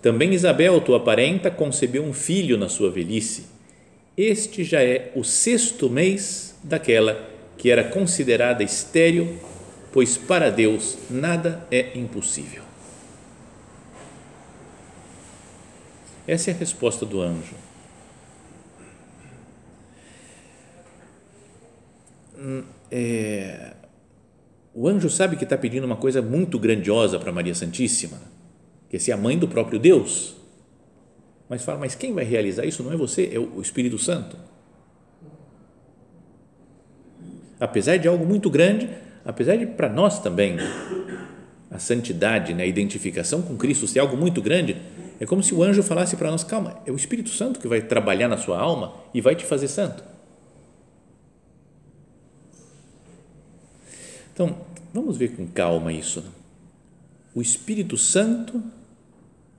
Também 0.06 0.36
Isabel, 0.36 0.80
tua 0.82 1.00
parenta, 1.00 1.50
concebeu 1.50 2.04
um 2.04 2.14
filho 2.14 2.60
na 2.60 2.70
sua 2.70 2.92
velhice 2.92 3.56
este 4.18 4.64
já 4.64 4.82
é 4.82 5.12
o 5.14 5.24
sexto 5.24 5.90
mês 5.90 6.56
daquela 6.64 7.30
que 7.58 7.70
era 7.70 7.84
considerada 7.84 8.64
estéril, 8.64 9.40
pois 9.92 10.18
para 10.18 10.50
Deus 10.50 10.98
nada 11.10 11.68
é 11.70 11.98
impossível. 11.98 12.64
Essa 16.26 16.52
é 16.52 16.54
a 16.54 16.58
resposta 16.58 17.06
do 17.06 17.22
anjo. 17.22 17.56
Hum, 22.38 22.64
é, 22.90 23.74
o 24.74 24.88
anjo 24.88 25.10
sabe 25.10 25.36
que 25.36 25.44
está 25.44 25.58
pedindo 25.58 25.84
uma 25.84 25.98
coisa 25.98 26.22
muito 26.22 26.58
grandiosa 26.58 27.20
para 27.20 27.32
Maria 27.32 27.54
Santíssima, 27.54 28.20
que 28.96 28.98
é 28.98 29.00
ser 29.00 29.12
a 29.12 29.18
mãe 29.18 29.38
do 29.38 29.46
próprio 29.46 29.78
Deus. 29.78 30.38
Mas 31.50 31.64
fala, 31.64 31.80
mas 31.80 31.96
quem 31.96 32.14
vai 32.14 32.24
realizar 32.24 32.64
isso 32.64 32.82
não 32.82 32.94
é 32.94 32.96
você, 32.96 33.30
é 33.34 33.38
o 33.38 33.60
Espírito 33.62 33.98
Santo. 33.98 34.38
Apesar 37.60 37.98
de 37.98 38.08
algo 38.08 38.26
muito 38.26 38.50
grande, 38.50 38.90
apesar 39.26 39.58
de 39.58 39.66
para 39.66 39.90
nós 39.90 40.20
também 40.20 40.56
a 41.70 41.78
santidade, 41.78 42.54
né, 42.54 42.64
a 42.64 42.66
identificação 42.66 43.42
com 43.42 43.58
Cristo 43.58 43.86
ser 43.86 44.00
algo 44.00 44.16
muito 44.16 44.42
grande, 44.42 44.82
é 45.20 45.26
como 45.26 45.44
se 45.44 45.54
o 45.54 45.62
anjo 45.62 45.84
falasse 45.84 46.16
para 46.16 46.32
nós: 46.32 46.46
calma, 46.46 46.80
é 46.86 46.92
o 46.92 46.96
Espírito 46.96 47.32
Santo 47.32 47.60
que 47.60 47.68
vai 47.68 47.82
trabalhar 47.82 48.30
na 48.30 48.38
sua 48.38 48.58
alma 48.58 48.94
e 49.14 49.20
vai 49.20 49.36
te 49.36 49.44
fazer 49.44 49.68
santo. 49.68 50.04
Então, 54.34 54.56
vamos 54.94 55.18
ver 55.18 55.36
com 55.36 55.46
calma 55.48 55.92
isso. 55.92 56.24
O 57.34 57.42
Espírito 57.42 57.98
Santo 57.98 58.64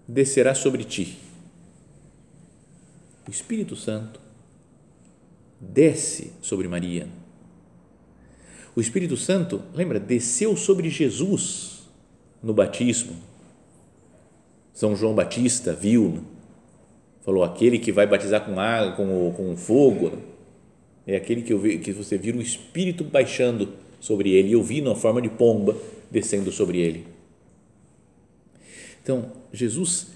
descerá 0.09 0.55
sobre 0.55 0.85
ti 0.85 1.27
o 3.27 3.31
Espírito 3.31 3.75
Santo 3.75 4.21
desce 5.61 6.33
sobre 6.41 6.69
Maria. 6.69 7.09
O 8.75 8.81
Espírito 8.81 9.17
Santo, 9.17 9.63
lembra, 9.75 9.99
desceu 9.99 10.57
sobre 10.57 10.89
Jesus 10.91 11.89
no 12.43 12.55
batismo. 12.55 13.17
São 14.73 14.95
João 14.95 15.15
Batista 15.15 15.73
viu, 15.73 16.23
falou: 17.23 17.43
aquele 17.43 17.79
que 17.79 17.91
vai 17.91 18.07
batizar 18.07 18.45
com 18.45 18.61
água, 18.61 18.93
com, 18.93 19.33
com 19.33 19.57
fogo, 19.57 20.19
é 21.07 21.17
aquele 21.17 21.43
que, 21.43 21.53
eu 21.53 21.59
vi, 21.59 21.79
que 21.79 21.93
você 21.93 22.17
vira 22.17 22.39
o 22.39 22.43
Espírito 22.43 23.03
baixando 23.03 23.71
sobre 23.99 24.31
ele. 24.31 24.53
Eu 24.53 24.63
vi 24.63 24.83
na 24.83 24.95
forma 24.95 25.21
de 25.21 25.31
pomba 25.31 25.75
descendo 26.11 26.53
sobre 26.53 26.79
ele. 26.79 27.16
Então, 29.07 29.31
Jesus 29.53 30.09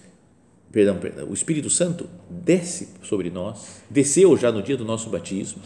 perdão, 0.72 0.98
perdão, 0.98 1.28
o 1.28 1.32
Espírito 1.32 1.70
Santo 1.70 2.10
desce 2.28 2.88
sobre 3.04 3.30
nós, 3.30 3.82
desceu 3.88 4.36
já 4.36 4.50
no 4.50 4.60
dia 4.60 4.76
do 4.76 4.84
nosso 4.84 5.08
batismo, 5.08 5.62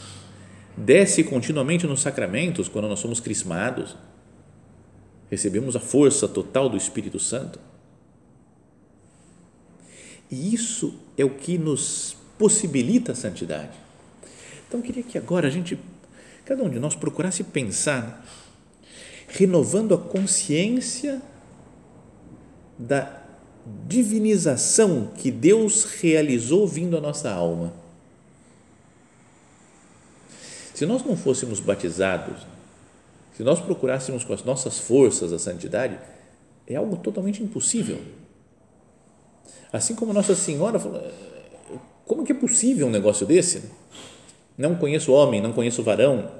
desce 0.76 1.24
continuamente 1.24 1.86
nos 1.86 2.02
sacramentos 2.02 2.68
quando 2.68 2.86
nós 2.86 2.98
somos 2.98 3.20
crismados, 3.20 3.96
recebemos 5.30 5.74
a 5.74 5.80
força 5.80 6.28
total 6.28 6.68
do 6.68 6.76
Espírito 6.76 7.18
Santo. 7.18 7.58
E 10.30 10.52
isso 10.52 10.94
é 11.16 11.24
o 11.24 11.30
que 11.30 11.56
nos 11.56 12.14
possibilita 12.38 13.12
a 13.12 13.14
santidade. 13.14 13.72
Então, 14.68 14.80
eu 14.80 14.84
queria 14.84 15.02
que 15.02 15.16
agora 15.16 15.48
a 15.48 15.50
gente, 15.50 15.78
cada 16.44 16.62
um 16.62 16.68
de 16.68 16.78
nós, 16.78 16.94
procurasse 16.94 17.42
pensar, 17.42 18.22
renovando 19.28 19.94
a 19.94 19.98
consciência 19.98 21.22
da 22.78 23.22
divinização 23.86 25.12
que 25.16 25.30
Deus 25.30 25.84
realizou 25.84 26.66
vindo 26.66 26.96
à 26.96 27.00
nossa 27.00 27.30
alma. 27.30 27.72
Se 30.74 30.84
nós 30.84 31.04
não 31.04 31.16
fôssemos 31.16 31.60
batizados, 31.60 32.46
se 33.36 33.42
nós 33.42 33.60
procurássemos 33.60 34.24
com 34.24 34.32
as 34.32 34.44
nossas 34.44 34.78
forças 34.78 35.32
a 35.32 35.38
santidade, 35.38 35.98
é 36.66 36.74
algo 36.76 36.96
totalmente 36.96 37.42
impossível. 37.42 38.00
Assim 39.72 39.94
como 39.94 40.12
Nossa 40.12 40.34
Senhora 40.34 40.78
falou, 40.78 41.02
como 42.06 42.24
que 42.24 42.32
é 42.32 42.34
possível 42.34 42.86
um 42.86 42.90
negócio 42.90 43.26
desse? 43.26 43.70
Não 44.56 44.76
conheço 44.76 45.12
homem, 45.12 45.40
não 45.40 45.52
conheço 45.52 45.82
varão. 45.82 46.30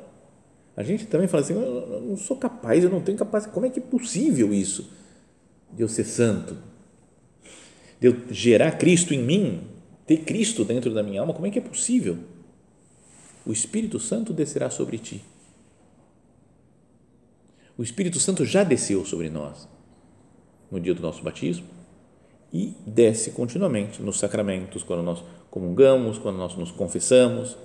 A 0.76 0.82
gente 0.82 1.06
também 1.06 1.26
fala 1.26 1.42
assim, 1.42 1.54
eu 1.54 2.00
não 2.00 2.16
sou 2.16 2.36
capaz, 2.36 2.82
eu 2.82 2.90
não 2.90 3.00
tenho 3.00 3.16
capacidade. 3.18 3.54
Como 3.54 3.66
é 3.66 3.70
que 3.70 3.80
é 3.80 3.82
possível 3.82 4.52
isso? 4.52 4.88
De 5.72 5.82
eu 5.82 5.88
ser 5.88 6.04
santo, 6.04 6.56
de 8.00 8.08
eu 8.08 8.22
gerar 8.30 8.72
Cristo 8.72 9.12
em 9.14 9.22
mim, 9.22 9.62
ter 10.06 10.18
Cristo 10.18 10.64
dentro 10.64 10.92
da 10.92 11.02
minha 11.02 11.20
alma, 11.20 11.34
como 11.34 11.46
é 11.46 11.50
que 11.50 11.58
é 11.58 11.62
possível? 11.62 12.18
O 13.46 13.52
Espírito 13.52 13.98
Santo 13.98 14.32
descerá 14.32 14.70
sobre 14.70 14.98
ti. 14.98 15.22
O 17.76 17.82
Espírito 17.82 18.20
Santo 18.20 18.44
já 18.44 18.62
desceu 18.62 19.04
sobre 19.04 19.28
nós. 19.28 19.68
no 20.70 20.80
dia 20.80 20.94
do 20.94 21.02
nosso 21.02 21.22
batismo 21.22 21.66
e 22.52 22.72
desce 22.86 23.30
continuamente 23.30 24.02
nos 24.02 24.18
sacramentos, 24.18 24.82
quando 24.82 25.02
nós 25.02 25.22
comungamos, 25.50 26.18
quando 26.18 26.36
nós 26.36 26.56
nos 26.56 26.70
confessamos. 26.70 27.56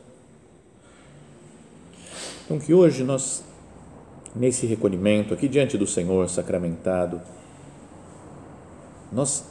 Então, 2.46 2.60
que 2.60 2.74
hoje 2.74 3.03
nós, 3.03 3.44
nesse 4.36 4.65
recolhimento, 4.65 5.34
aqui 5.34 5.48
diante 5.48 5.77
do 5.77 5.86
Senhor 5.86 6.27
sacramentado, 6.29 7.22
nós 9.11 9.43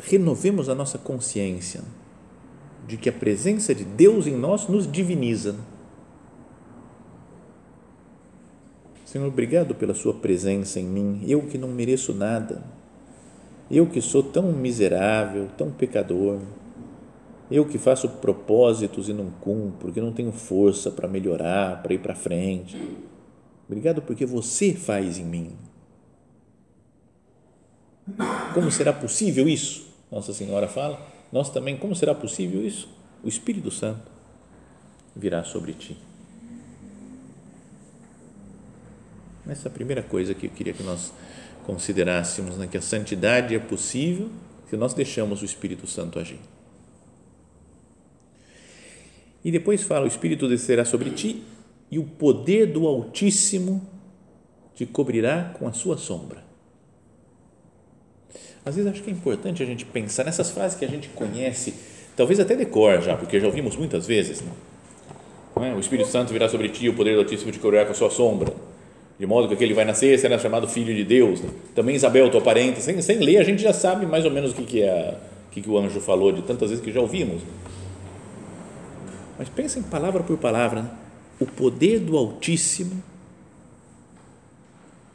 renovemos 0.00 0.68
a 0.68 0.74
nossa 0.74 0.98
consciência 0.98 1.82
de 2.86 2.96
que 2.96 3.08
a 3.08 3.12
presença 3.12 3.74
de 3.74 3.84
Deus 3.84 4.26
em 4.26 4.36
nós 4.36 4.68
nos 4.68 4.90
diviniza. 4.90 5.56
Senhor, 9.04 9.26
obrigado 9.26 9.74
pela 9.74 9.94
Sua 9.94 10.14
presença 10.14 10.80
em 10.80 10.86
mim, 10.86 11.22
eu 11.26 11.42
que 11.42 11.58
não 11.58 11.68
mereço 11.68 12.14
nada, 12.14 12.62
eu 13.70 13.86
que 13.86 14.00
sou 14.00 14.22
tão 14.22 14.52
miserável, 14.52 15.48
tão 15.56 15.70
pecador, 15.70 16.38
eu 17.50 17.66
que 17.66 17.76
faço 17.76 18.08
propósitos 18.08 19.10
e 19.10 19.12
não 19.12 19.30
cumpro, 19.30 19.92
que 19.92 20.00
não 20.00 20.12
tenho 20.12 20.32
força 20.32 20.90
para 20.90 21.06
melhorar, 21.06 21.82
para 21.82 21.92
ir 21.92 21.98
para 21.98 22.14
frente. 22.14 22.80
Obrigado 23.66 24.00
porque 24.00 24.24
você 24.24 24.72
faz 24.72 25.18
em 25.18 25.24
mim. 25.24 25.52
Como 28.54 28.70
será 28.70 28.92
possível 28.92 29.48
isso? 29.48 29.86
Nossa 30.10 30.32
Senhora 30.32 30.68
fala. 30.68 31.00
Nós 31.32 31.50
também, 31.50 31.76
como 31.76 31.94
será 31.94 32.14
possível 32.14 32.64
isso? 32.66 32.88
O 33.22 33.28
Espírito 33.28 33.70
Santo 33.70 34.10
virá 35.14 35.44
sobre 35.44 35.72
ti. 35.72 35.96
Essa 39.48 39.68
é 39.68 39.70
a 39.70 39.72
primeira 39.72 40.02
coisa 40.02 40.34
que 40.34 40.46
eu 40.46 40.50
queria 40.50 40.72
que 40.72 40.82
nós 40.82 41.12
considerássemos, 41.64 42.56
né? 42.56 42.66
que 42.66 42.76
a 42.76 42.82
santidade 42.82 43.54
é 43.54 43.58
possível 43.58 44.30
se 44.68 44.76
nós 44.76 44.94
deixamos 44.94 45.42
o 45.42 45.44
Espírito 45.44 45.86
Santo 45.86 46.18
agir. 46.18 46.40
E 49.44 49.50
depois 49.50 49.82
fala: 49.82 50.04
o 50.04 50.08
Espírito 50.08 50.48
descerá 50.48 50.84
sobre 50.84 51.10
ti 51.10 51.42
e 51.90 51.98
o 51.98 52.04
poder 52.04 52.72
do 52.72 52.86
Altíssimo 52.86 53.86
te 54.74 54.86
cobrirá 54.86 55.54
com 55.58 55.66
a 55.68 55.72
sua 55.72 55.96
sombra. 55.96 56.51
Às 58.64 58.76
vezes 58.76 58.90
acho 58.90 59.02
que 59.02 59.10
é 59.10 59.12
importante 59.12 59.62
a 59.62 59.66
gente 59.66 59.84
pensar 59.84 60.24
nessas 60.24 60.50
frases 60.50 60.78
que 60.78 60.84
a 60.84 60.88
gente 60.88 61.08
conhece, 61.08 61.74
talvez 62.16 62.38
até 62.38 62.54
decor 62.54 63.02
já, 63.02 63.16
porque 63.16 63.40
já 63.40 63.46
ouvimos 63.46 63.76
muitas 63.76 64.06
vezes. 64.06 64.40
Né? 64.40 64.52
Não 65.56 65.64
é? 65.64 65.74
O 65.74 65.80
Espírito 65.80 66.08
Santo 66.08 66.32
virá 66.32 66.48
sobre 66.48 66.68
ti, 66.68 66.88
o 66.88 66.94
poder 66.94 67.14
do 67.14 67.20
Altíssimo 67.20 67.50
te 67.50 67.58
cobrirá 67.58 67.84
com 67.84 67.92
a 67.92 67.94
sua 67.94 68.10
sombra. 68.10 68.52
De 69.18 69.26
modo 69.26 69.46
que 69.46 69.54
aquele 69.54 69.74
vai 69.74 69.84
nascer 69.84 70.18
será 70.18 70.38
chamado 70.38 70.66
filho 70.66 70.94
de 70.94 71.04
Deus. 71.04 71.40
Né? 71.40 71.50
Também 71.74 71.94
Isabel, 71.94 72.30
tua 72.30 72.40
parente. 72.40 72.80
Sem, 72.80 73.00
sem 73.02 73.18
ler, 73.18 73.38
a 73.38 73.44
gente 73.44 73.62
já 73.62 73.72
sabe 73.72 74.06
mais 74.06 74.24
ou 74.24 74.30
menos 74.30 74.52
o 74.52 74.54
que, 74.54 74.64
que, 74.64 74.82
é, 74.82 75.16
o 75.48 75.50
que, 75.52 75.62
que 75.62 75.70
o 75.70 75.78
anjo 75.78 76.00
falou, 76.00 76.32
de 76.32 76.42
tantas 76.42 76.70
vezes 76.70 76.84
que 76.84 76.90
já 76.90 77.00
ouvimos. 77.00 77.42
Mas 79.38 79.48
pensa 79.48 79.78
em 79.78 79.82
palavra 79.82 80.22
por 80.22 80.36
palavra. 80.38 80.82
Né? 80.82 80.90
O 81.40 81.46
poder 81.46 81.98
do 82.00 82.16
Altíssimo 82.16 83.02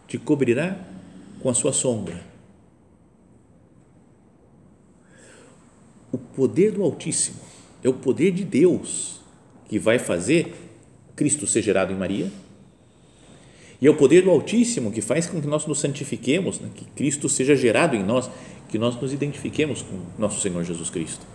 te 0.07 0.17
cobrirá 0.17 0.77
com 1.41 1.49
a 1.49 1.53
sua 1.53 1.73
sombra. 1.73 2.26
O 6.11 6.17
poder 6.17 6.71
do 6.71 6.83
Altíssimo 6.83 7.39
é 7.83 7.89
o 7.89 7.93
poder 7.93 8.31
de 8.31 8.43
Deus 8.43 9.19
que 9.67 9.77
vai 9.77 9.99
fazer 9.99 10.53
Cristo 11.15 11.47
ser 11.47 11.61
gerado 11.61 11.91
em 11.91 11.95
Maria. 11.95 12.31
E 13.81 13.87
é 13.87 13.89
o 13.89 13.95
poder 13.95 14.23
do 14.23 14.31
Altíssimo 14.31 14.91
que 14.91 15.01
faz 15.01 15.27
com 15.27 15.41
que 15.41 15.47
nós 15.47 15.65
nos 15.65 15.79
santifiquemos, 15.79 16.59
né? 16.59 16.69
que 16.73 16.85
Cristo 16.85 17.27
seja 17.27 17.55
gerado 17.55 17.95
em 17.95 18.03
nós, 18.03 18.29
que 18.69 18.77
nós 18.77 18.99
nos 18.99 19.13
identifiquemos 19.13 19.81
com 19.81 19.99
nosso 20.17 20.39
Senhor 20.41 20.63
Jesus 20.63 20.89
Cristo. 20.89 21.25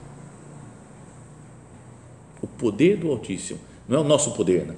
O 2.41 2.47
poder 2.47 2.97
do 2.97 3.11
Altíssimo, 3.11 3.61
não 3.89 3.99
é 3.99 4.01
o 4.01 4.05
nosso 4.05 4.33
poder, 4.33 4.67
né? 4.67 4.75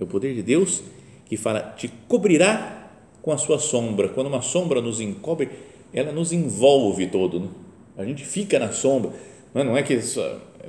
É 0.00 0.04
o 0.04 0.06
poder 0.06 0.34
de 0.34 0.42
Deus 0.42 0.82
que 1.26 1.36
fala, 1.36 1.60
te 1.76 1.88
cobrirá 2.08 2.90
com 3.22 3.32
a 3.32 3.38
sua 3.38 3.58
sombra. 3.58 4.08
Quando 4.08 4.26
uma 4.26 4.42
sombra 4.42 4.80
nos 4.80 5.00
encobre, 5.00 5.50
ela 5.94 6.12
nos 6.12 6.32
envolve 6.32 7.06
todo. 7.06 7.40
Né? 7.40 7.48
A 7.96 8.04
gente 8.04 8.24
fica 8.24 8.58
na 8.58 8.72
sombra. 8.72 9.12
Não 9.54 9.62
é, 9.62 9.64
não 9.64 9.76
é 9.76 9.82
que 9.82 9.94
é 9.94 10.00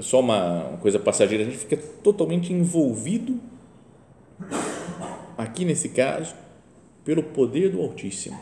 só, 0.01 0.19
uma 0.19 0.77
coisa 0.79 0.99
passageira, 0.99 1.43
a 1.43 1.47
gente 1.47 1.57
fica 1.57 1.75
totalmente 1.75 2.53
envolvido, 2.53 3.39
aqui 5.35 5.65
nesse 5.65 5.89
caso, 5.89 6.35
pelo 7.03 7.23
poder 7.23 7.71
do 7.71 7.81
Altíssimo, 7.81 8.39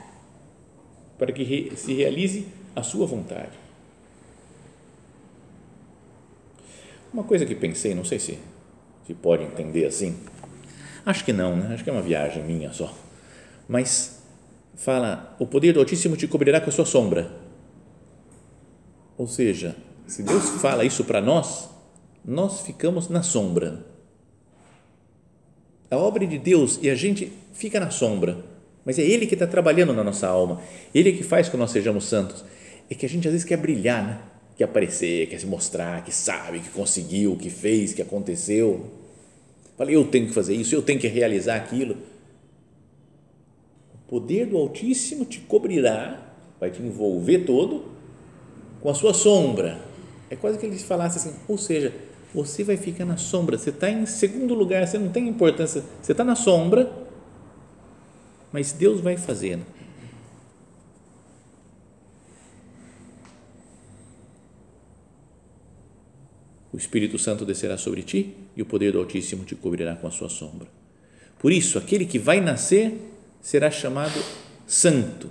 para 1.18 1.32
que 1.32 1.72
se 1.78 1.94
realize 1.94 2.46
a 2.76 2.84
sua 2.84 3.06
vontade. 3.08 3.64
Uma 7.14 7.24
coisa 7.24 7.46
que 7.46 7.56
pensei, 7.56 7.96
não 7.96 8.04
sei 8.04 8.20
se, 8.20 8.40
se 9.08 9.14
pode 9.14 9.44
entender 9.44 9.86
assim, 9.86 10.18
acho 11.06 11.24
que 11.24 11.32
não, 11.32 11.56
né? 11.56 11.74
acho 11.74 11.84
que 11.84 11.90
é 11.90 11.94
uma 11.94 12.02
viagem 12.02 12.44
minha 12.44 12.74
só, 12.74 12.94
mas 13.68 14.23
fala: 14.76 15.36
o 15.40 15.46
poder 15.46 15.74
do 15.74 15.80
Altíssimo 15.80 16.16
te 16.16 16.28
cobrirá 16.28 16.60
com 16.60 16.70
a 16.70 16.74
sua 16.74 16.86
sombra. 16.86 17.32
Ou 19.18 19.28
seja, 19.28 19.76
se 20.08 20.24
Deus 20.24 20.50
fala 20.62 20.84
isso 20.84 21.04
para 21.04 21.22
nós, 21.22 21.70
nós 22.26 22.62
ficamos 22.62 23.10
na 23.10 23.22
sombra. 23.22 23.86
A 25.90 25.98
obra 25.98 26.26
de 26.26 26.38
Deus 26.38 26.80
e 26.82 26.90
a 26.90 26.96
gente 26.96 27.32
fica 27.54 27.80
na 27.80 27.92
sombra, 27.92 28.38
mas 28.84 28.98
é 28.98 29.04
Ele 29.04 29.28
que 29.28 29.36
está 29.36 29.46
trabalhando 29.46 29.94
na 29.94 30.04
nossa 30.04 30.28
alma, 30.28 30.62
Ele 30.94 31.14
que 31.14 31.24
faz 31.24 31.48
que 31.48 31.58
nós 31.58 31.72
sejamos 31.72 32.06
santos. 32.06 32.44
É 32.90 32.96
que 32.96 33.06
a 33.06 33.10
gente 33.10 33.28
às 33.28 33.32
vezes 33.32 33.46
quer 33.46 33.58
brilhar, 33.58 34.04
né? 34.06 34.20
quer 34.58 34.66
aparecer, 34.66 35.28
quer 35.28 35.40
se 35.40 35.46
mostrar, 35.46 36.04
que 36.04 36.12
sabe, 36.14 36.60
que 36.60 36.70
conseguiu, 36.70 37.36
que 37.36 37.50
fez, 37.50 37.94
que 37.94 38.02
aconteceu. 38.02 38.92
Fala, 39.78 39.92
eu 39.92 40.06
tenho 40.06 40.28
que 40.28 40.34
fazer 40.34 40.56
isso, 40.56 40.76
eu 40.76 40.82
tenho 40.82 41.00
que 41.00 41.08
realizar 41.08 41.56
aquilo 41.56 41.98
poder 44.14 44.46
do 44.46 44.58
Altíssimo 44.58 45.26
te 45.26 45.40
cobrirá, 45.40 46.36
vai 46.60 46.70
te 46.70 46.80
envolver 46.84 47.46
todo 47.46 47.86
com 48.80 48.88
a 48.88 48.94
sua 48.94 49.12
sombra. 49.12 49.82
É 50.30 50.36
quase 50.36 50.60
que 50.60 50.68
ele 50.68 50.78
falasse 50.78 51.18
assim, 51.18 51.36
ou 51.48 51.58
seja, 51.58 51.92
você 52.32 52.64
vai 52.64 52.78
ficar 52.78 53.06
na 53.06 53.18
sombra, 53.18 53.58
você 53.58 53.72
está 53.72 53.90
em 53.90 54.06
segundo 54.06 54.54
lugar, 54.54 54.86
você 54.86 55.00
não 55.00 55.10
tem 55.10 55.28
importância, 55.28 55.84
você 56.00 56.12
está 56.12 56.24
na 56.24 56.36
sombra, 56.36 56.94
mas 58.52 58.72
Deus 58.72 59.02
vai 59.02 59.18
fazendo. 59.18 59.66
O 66.72 66.78
Espírito 66.78 67.18
Santo 67.18 67.46
descerá 67.46 67.80
sobre 67.80 68.04
ti 68.04 68.36
e 68.56 68.62
o 68.62 68.66
poder 68.68 68.92
do 68.92 69.00
Altíssimo 69.00 69.44
te 69.44 69.56
cobrirá 69.56 69.96
com 69.96 70.06
a 70.06 70.12
sua 70.12 70.30
sombra. 70.30 70.68
Por 71.40 71.52
isso, 71.52 71.80
aquele 71.80 72.06
que 72.06 72.20
vai 72.20 72.40
nascer 72.40 73.10
será 73.44 73.70
chamado 73.70 74.24
santo, 74.66 75.30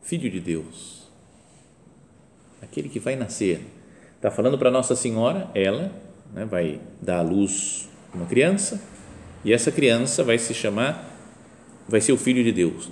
filho 0.00 0.30
de 0.30 0.38
Deus. 0.38 1.02
Aquele 2.62 2.88
que 2.88 3.00
vai 3.00 3.16
nascer. 3.16 3.66
Está 4.14 4.30
falando 4.30 4.56
para 4.56 4.70
Nossa 4.70 4.94
Senhora, 4.94 5.50
ela 5.52 5.92
né, 6.32 6.44
vai 6.44 6.80
dar 7.02 7.18
à 7.18 7.22
luz 7.22 7.88
uma 8.14 8.26
criança 8.26 8.80
e 9.44 9.52
essa 9.52 9.72
criança 9.72 10.22
vai 10.22 10.38
se 10.38 10.54
chamar, 10.54 11.04
vai 11.88 12.00
ser 12.00 12.12
o 12.12 12.16
filho 12.16 12.44
de 12.44 12.52
Deus, 12.52 12.88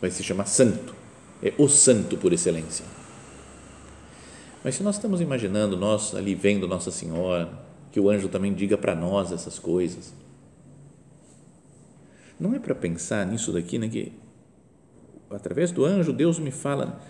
vai 0.00 0.10
se 0.10 0.24
chamar 0.24 0.46
santo, 0.46 0.92
é 1.40 1.52
o 1.56 1.68
santo 1.68 2.16
por 2.16 2.32
excelência. 2.32 2.84
Mas 4.64 4.74
se 4.74 4.82
nós 4.82 4.96
estamos 4.96 5.20
imaginando, 5.20 5.76
nós 5.76 6.12
ali 6.12 6.34
vendo 6.34 6.66
Nossa 6.66 6.90
Senhora, 6.90 7.48
que 7.92 8.00
o 8.00 8.10
anjo 8.10 8.28
também 8.28 8.52
diga 8.52 8.76
para 8.76 8.96
nós 8.96 9.30
essas 9.30 9.60
coisas, 9.60 10.12
não 12.38 12.54
é 12.54 12.58
para 12.58 12.74
pensar 12.74 13.26
nisso 13.26 13.52
daqui, 13.52 13.78
né, 13.78 13.88
que 13.88 14.12
através 15.30 15.70
do 15.72 15.84
anjo 15.84 16.12
Deus 16.12 16.38
me 16.38 16.50
fala 16.50 17.00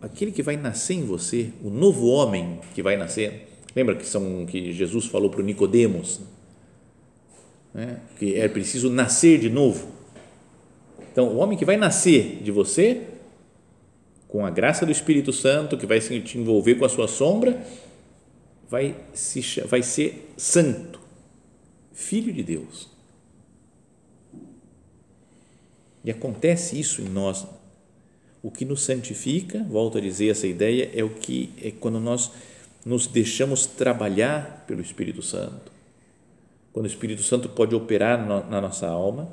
aquele 0.00 0.30
que 0.30 0.42
vai 0.42 0.56
nascer 0.56 0.94
em 0.94 1.06
você, 1.06 1.50
o 1.62 1.70
novo 1.70 2.06
homem 2.06 2.60
que 2.74 2.82
vai 2.82 2.96
nascer. 2.96 3.48
Lembra 3.74 3.96
que 3.96 4.06
são 4.06 4.44
que 4.46 4.72
Jesus 4.72 5.06
falou 5.06 5.30
para 5.30 5.40
o 5.40 5.44
Nicodemos, 5.44 6.20
né, 7.72 8.00
que 8.18 8.34
é 8.34 8.46
preciso 8.48 8.90
nascer 8.90 9.38
de 9.38 9.48
novo. 9.48 9.88
Então, 11.10 11.28
o 11.28 11.36
homem 11.36 11.56
que 11.56 11.64
vai 11.64 11.76
nascer 11.76 12.42
de 12.42 12.50
você, 12.50 13.08
com 14.28 14.44
a 14.44 14.50
graça 14.50 14.84
do 14.84 14.92
Espírito 14.92 15.32
Santo, 15.32 15.78
que 15.78 15.86
vai 15.86 16.00
te 16.00 16.38
envolver 16.38 16.74
com 16.74 16.84
a 16.84 16.88
sua 16.88 17.06
sombra, 17.06 17.64
vai, 18.68 18.96
se, 19.12 19.60
vai 19.60 19.82
ser 19.82 20.32
santo, 20.36 21.00
filho 21.92 22.32
de 22.32 22.42
Deus. 22.42 22.93
E 26.04 26.10
acontece 26.10 26.78
isso 26.78 27.00
em 27.00 27.08
nós. 27.08 27.46
O 28.42 28.50
que 28.50 28.64
nos 28.64 28.82
santifica, 28.82 29.64
volto 29.64 29.96
a 29.96 30.00
dizer 30.00 30.28
essa 30.28 30.46
ideia, 30.46 30.90
é 30.94 31.02
o 31.02 31.10
que 31.10 31.50
é 31.62 31.70
quando 31.70 31.98
nós 31.98 32.30
nos 32.84 33.06
deixamos 33.06 33.64
trabalhar 33.64 34.64
pelo 34.66 34.82
Espírito 34.82 35.22
Santo. 35.22 35.72
Quando 36.72 36.84
o 36.84 36.88
Espírito 36.88 37.22
Santo 37.22 37.48
pode 37.48 37.74
operar 37.74 38.26
na 38.26 38.60
nossa 38.60 38.86
alma 38.86 39.28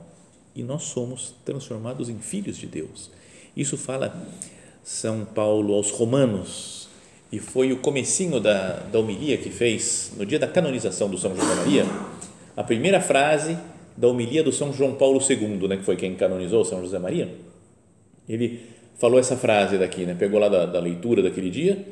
e 0.56 0.64
nós 0.64 0.84
somos 0.84 1.34
transformados 1.44 2.08
em 2.08 2.20
filhos 2.20 2.56
de 2.56 2.68
Deus. 2.68 3.12
Isso 3.56 3.78
fala 3.78 4.16
São 4.84 5.26
Paulo 5.26 5.74
aos 5.74 5.92
Romanos 5.92 6.88
e 7.32 7.40
foi 7.40 7.74
o 7.74 7.78
comecinho 7.78 8.40
da, 8.40 8.80
da 8.92 9.00
homilia 9.00 9.38
que 9.38 9.50
fez 9.50 10.12
no 10.18 10.26
dia 10.26 10.40
da 10.40 10.48
canonização 10.48 11.10
do 11.10 11.18
São 11.18 11.36
José 11.36 11.56
Maria, 11.56 11.86
a 12.56 12.64
primeira 12.64 13.02
frase 13.02 13.58
da 14.02 14.08
homilia 14.08 14.42
do 14.42 14.52
São 14.52 14.74
João 14.74 14.96
Paulo 14.96 15.20
II, 15.22 15.68
né, 15.68 15.78
que 15.78 15.84
foi 15.84 15.96
quem 15.96 16.16
canonizou 16.16 16.66
São 16.66 16.82
José 16.82 16.98
Maria, 16.98 17.32
ele 18.28 18.60
falou 18.96 19.20
essa 19.20 19.38
frase 19.38 19.78
daqui, 19.78 20.08
né, 20.08 20.16
pegou 20.16 20.40
lá 20.40 20.50
da, 20.50 20.66
da 20.66 20.80
leitura 20.80 21.22
daquele 21.22 21.52
dia 21.52 21.86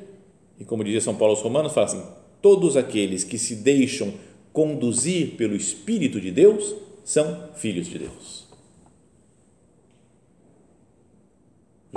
e 0.59 0.65
como 0.65 0.83
dizia 0.83 1.01
São 1.01 1.15
Paulo 1.15 1.35
aos 1.35 1.43
Romanos, 1.43 1.71
fala 1.71 1.85
assim, 1.85 2.03
todos 2.41 2.75
aqueles 2.75 3.23
que 3.23 3.37
se 3.37 3.57
deixam 3.57 4.11
conduzir 4.51 5.35
pelo 5.35 5.55
Espírito 5.55 6.19
de 6.19 6.31
Deus 6.31 6.73
são 7.05 7.49
filhos 7.53 7.85
de 7.85 7.99
Deus. 7.99 8.47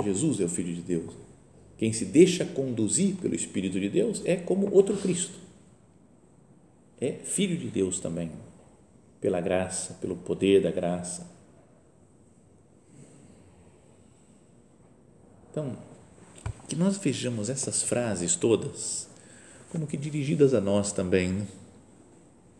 Jesus 0.03 0.39
é 0.39 0.43
o 0.45 0.49
Filho 0.49 0.75
de 0.75 0.81
Deus. 0.81 1.13
Quem 1.77 1.91
se 1.91 2.05
deixa 2.05 2.45
conduzir 2.45 3.15
pelo 3.15 3.33
Espírito 3.33 3.79
de 3.79 3.89
Deus 3.89 4.21
é 4.25 4.35
como 4.35 4.71
outro 4.71 4.95
Cristo. 4.95 5.33
É 7.01 7.11
filho 7.11 7.57
de 7.57 7.67
Deus 7.67 7.99
também, 7.99 8.31
pela 9.23 9.39
graça, 9.39 9.93
pelo 10.01 10.17
poder 10.17 10.61
da 10.61 10.69
graça. 10.69 11.25
Então, 15.49 15.77
que 16.67 16.75
nós 16.75 16.97
vejamos 16.97 17.49
essas 17.49 17.83
frases 17.83 18.35
todas 18.35 19.07
como 19.71 19.87
que 19.87 19.95
dirigidas 19.95 20.53
a 20.53 20.59
nós 20.59 20.91
também. 20.91 21.29
Né? 21.29 21.47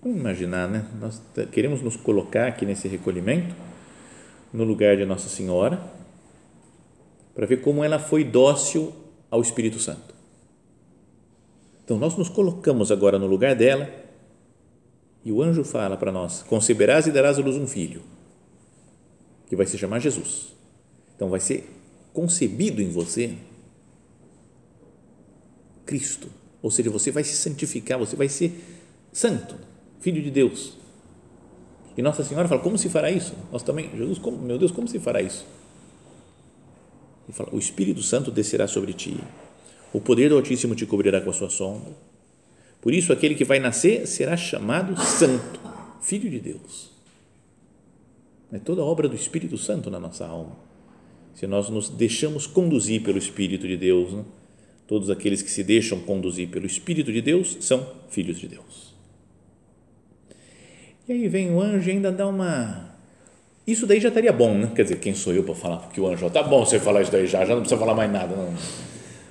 Vamos 0.02 0.18
imaginar, 0.18 0.70
né? 0.70 0.88
Nós 1.02 1.22
queremos 1.52 1.82
nos 1.82 1.98
colocar 1.98 2.48
aqui 2.48 2.66
nesse 2.66 2.88
recolhimento, 2.88 3.54
no 4.54 4.64
lugar 4.64 4.96
de 4.96 5.04
Nossa 5.04 5.28
Senhora, 5.28 5.84
para 7.36 7.46
ver 7.46 7.58
como 7.58 7.84
ela 7.84 8.00
foi 8.00 8.24
dócil 8.24 8.96
ao 9.30 9.42
Espírito 9.42 9.80
Santo. 9.80 10.16
Então, 11.84 11.98
nós 11.98 12.16
nos 12.16 12.30
colocamos 12.30 12.90
agora 12.90 13.20
no 13.20 13.28
lugar 13.28 13.54
dela 13.54 14.03
e 15.26 15.32
o 15.32 15.42
anjo 15.42 15.64
fala 15.64 15.98
para 15.98 16.12
nós: 16.12 16.44
conceberás 16.44 17.08
e 17.08 17.12
darás 17.12 17.40
à 17.40 17.42
luz 17.42 17.56
um 17.56 17.68
filho, 17.68 18.02
que 19.48 19.56
vai 19.56 19.66
se 19.66 19.78
chamar 19.78 20.00
Jesus. 20.00 20.54
Então, 21.16 21.30
vai 21.30 21.40
ser 21.40 21.70
concebido 22.12 22.82
em 22.82 22.90
você 22.90 23.36
Cristo. 25.86 26.30
Ou 26.62 26.72
seja, 26.72 26.90
você 26.90 27.12
vai 27.12 27.24
se 27.24 27.36
santificar, 27.36 28.00
você 28.00 28.16
vai 28.16 28.30
ser 28.30 28.64
santo, 29.12 29.56
filho 30.00 30.22
de 30.22 30.32
Deus. 30.32 30.78
E 31.96 32.02
Nossa 32.02 32.24
Senhora 32.24 32.48
fala: 32.48 32.62
como 32.62 32.78
se 32.78 32.90
fará 32.90 33.12
isso? 33.12 33.34
Nós 33.52 33.64
também, 33.64 33.90
Jesus, 33.96 34.18
como, 34.18 34.38
meu 34.38 34.58
Deus, 34.58 34.72
como 34.72 34.88
se 34.88 35.00
fará 35.00 35.22
isso? 35.22 35.46
Ele 37.28 37.34
fala: 37.34 37.50
o 37.54 37.60
Espírito 37.60 38.02
Santo 38.02 38.32
descerá 38.32 38.68
sobre 38.68 38.94
ti, 38.94 39.18
o 39.94 40.02
poder 40.02 40.30
do 40.30 40.36
Altíssimo 40.36 40.76
te 40.76 40.86
cobrirá 40.86 41.22
com 41.22 41.30
a 41.30 41.34
sua 41.34 41.50
sombra. 41.50 41.94
Por 42.84 42.94
isso, 42.94 43.14
aquele 43.14 43.34
que 43.34 43.46
vai 43.46 43.60
nascer 43.60 44.06
será 44.06 44.36
chamado 44.36 45.02
Santo, 45.02 45.58
Filho 46.02 46.30
de 46.30 46.38
Deus. 46.38 46.92
É 48.52 48.60
toda 48.60 48.82
a 48.82 48.86
obra 48.86 49.08
do 49.08 49.16
Espírito 49.16 49.58
Santo 49.58 49.90
na 49.90 50.02
nossa 50.02 50.28
alma. 50.28 50.58
Se 51.34 51.48
nós 51.48 51.70
nos 51.70 51.90
deixamos 51.90 52.46
conduzir 52.46 53.02
pelo 53.02 53.18
Espírito 53.18 53.66
de 53.66 53.78
Deus, 53.78 54.12
né? 54.12 54.26
Todos 54.86 55.10
aqueles 55.10 55.42
que 55.42 55.50
se 55.50 55.64
deixam 55.64 55.98
conduzir 56.02 56.50
pelo 56.50 56.66
Espírito 56.66 57.12
de 57.12 57.22
Deus 57.22 57.58
são 57.62 57.88
filhos 58.10 58.38
de 58.38 58.50
Deus. 58.50 58.94
E 61.08 61.14
aí 61.14 61.28
vem 61.30 61.52
o 61.52 61.62
anjo 61.62 61.88
e 61.88 61.94
ainda 61.94 62.12
dá 62.12 62.28
uma. 62.28 62.94
Isso 63.66 63.88
daí 63.88 64.02
já 64.02 64.10
estaria 64.10 64.34
bom, 64.34 64.58
né? 64.58 64.72
Quer 64.76 64.84
dizer, 64.84 65.00
quem 65.00 65.16
sou 65.16 65.34
eu 65.34 65.44
para 65.46 65.56
falar? 65.56 65.78
Porque 65.78 66.02
o 66.02 66.08
anjo, 66.08 66.30
tá 66.30 66.44
bom 66.44 66.66
você 66.66 66.82
falar 66.82 67.02
isso 67.02 67.12
daí 67.14 67.28
já, 67.28 67.46
já 67.46 67.56
não 67.56 67.62
precisa 67.62 67.80
falar 67.80 67.96
mais 67.96 68.12
nada. 68.12 68.36
Não. 68.36 68.54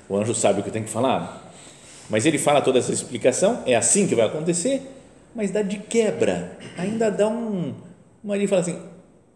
O 0.08 0.16
anjo 0.16 0.34
sabe 0.34 0.62
o 0.62 0.64
que 0.64 0.70
tem 0.70 0.82
que 0.82 0.90
falar. 0.90 1.41
Mas 2.10 2.26
ele 2.26 2.38
fala 2.38 2.60
toda 2.60 2.78
essa 2.78 2.92
explicação, 2.92 3.62
é 3.66 3.74
assim 3.74 4.06
que 4.06 4.14
vai 4.14 4.26
acontecer, 4.26 4.82
mas 5.34 5.50
dá 5.50 5.62
de 5.62 5.78
quebra. 5.78 6.58
Ainda 6.76 7.10
dá 7.10 7.28
um. 7.28 7.74
Maria 8.22 8.48
fala 8.48 8.60
assim: 8.60 8.78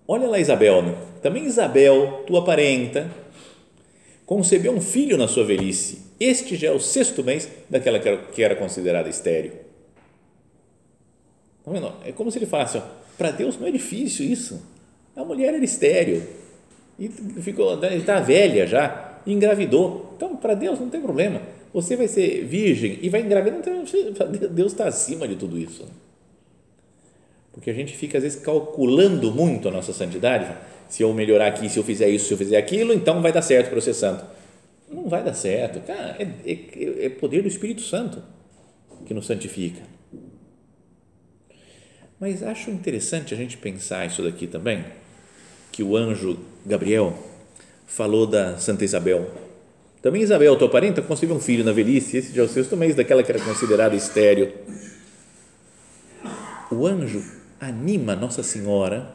olha 0.07 0.29
lá, 0.29 0.38
Isabel, 0.38 0.83
né? 0.83 0.94
também 1.22 1.44
Isabel, 1.44 2.24
tua 2.26 2.44
parenta, 2.44 3.11
concebeu 4.24 4.72
um 4.72 4.81
filho 4.81 5.16
na 5.16 5.26
sua 5.26 5.44
velhice. 5.44 6.02
Este 6.18 6.57
já 6.57 6.68
é 6.68 6.72
o 6.72 6.81
sexto 6.81 7.22
mês 7.22 7.48
daquela 7.68 7.98
que 7.98 8.42
era 8.42 8.57
considerada 8.57 9.09
estéreo. 9.09 9.52
Tá 11.64 11.70
vendo? 11.70 11.92
É 12.05 12.12
como 12.12 12.31
se 12.31 12.38
ele 12.38 12.46
falasse: 12.46 12.81
para 13.16 13.31
Deus 13.31 13.59
não 13.59 13.66
é 13.66 13.70
difícil 13.70 14.26
isso. 14.26 14.62
A 15.16 15.24
mulher 15.24 15.55
era 15.55 15.64
estéreo 15.64 16.22
e 16.98 17.09
ficou, 17.09 17.83
está 17.85 18.20
velha 18.20 18.66
já, 18.66 19.20
engravidou. 19.26 20.12
Então, 20.16 20.37
para 20.37 20.55
Deus 20.55 20.79
não 20.81 20.88
tem 20.88 21.00
problema. 21.00 21.40
Você 21.77 21.95
vai 21.95 22.09
ser 22.09 22.43
virgem 22.47 22.99
e 23.03 23.11
vai 23.11 23.21
engravidar. 23.21 23.59
Então, 23.59 23.85
Deus 24.51 24.73
está 24.73 24.89
acima 24.89 25.29
de 25.29 25.37
tudo 25.37 25.59
isso. 25.59 25.87
Porque 27.53 27.69
a 27.69 27.75
gente 27.75 27.95
fica, 27.95 28.17
às 28.17 28.25
vezes, 28.25 28.41
calculando 28.41 29.31
muito 29.31 29.69
a 29.69 29.71
nossa 29.71 29.93
santidade 29.93 30.57
se 30.89 31.03
eu 31.03 31.12
melhorar 31.12 31.49
aqui, 31.49 31.69
se 31.69 31.79
eu 31.79 31.85
fizer 31.85 32.09
isso, 32.09 32.29
se 32.29 32.33
eu 32.33 32.39
fizer 32.39 32.57
aquilo, 32.57 32.95
então 32.95 33.21
vai 33.21 33.31
dar 33.31 33.43
certo 33.43 33.69
para 33.69 33.77
eu 33.77 33.83
ser 33.83 33.93
santo. 33.93 34.25
Não 34.91 35.07
vai 35.07 35.23
dar 35.23 35.35
certo. 35.35 35.81
Cara, 35.81 36.17
é, 36.19 36.51
é, 36.51 37.07
é 37.07 37.09
poder 37.11 37.43
do 37.43 37.49
Espírito 37.49 37.83
Santo 37.83 38.23
que 39.05 39.12
nos 39.12 39.27
santifica. 39.27 39.83
Mas 42.19 42.43
acho 42.43 42.71
interessante 42.71 43.35
a 43.35 43.37
gente 43.37 43.59
pensar 43.59 44.07
isso 44.07 44.23
daqui 44.23 44.47
também, 44.47 44.83
que 45.71 45.83
o 45.83 45.95
anjo 45.95 46.39
Gabriel 46.65 47.12
falou 47.87 48.27
da 48.27 48.57
Santa 48.57 48.83
Isabel. 48.83 49.46
Também 50.07 50.23
Isabel, 50.23 50.57
tua 50.57 50.69
parenta, 50.69 51.03
concebeu 51.03 51.35
um 51.35 51.40
filho 51.40 51.64
na 51.64 51.73
velhice, 51.73 52.19
esse 52.19 52.33
já 52.33 52.42
é 52.42 52.45
o 52.45 52.49
sexto 52.49 52.77
mês 52.77 52.95
daquela 52.95 53.25
que 53.25 53.33
era 53.33 53.42
considerada 53.42 53.97
estéreo. 53.97 54.53
O 56.71 56.87
anjo 56.87 57.25
anima 57.59 58.14
Nossa 58.14 58.40
Senhora 58.45 59.12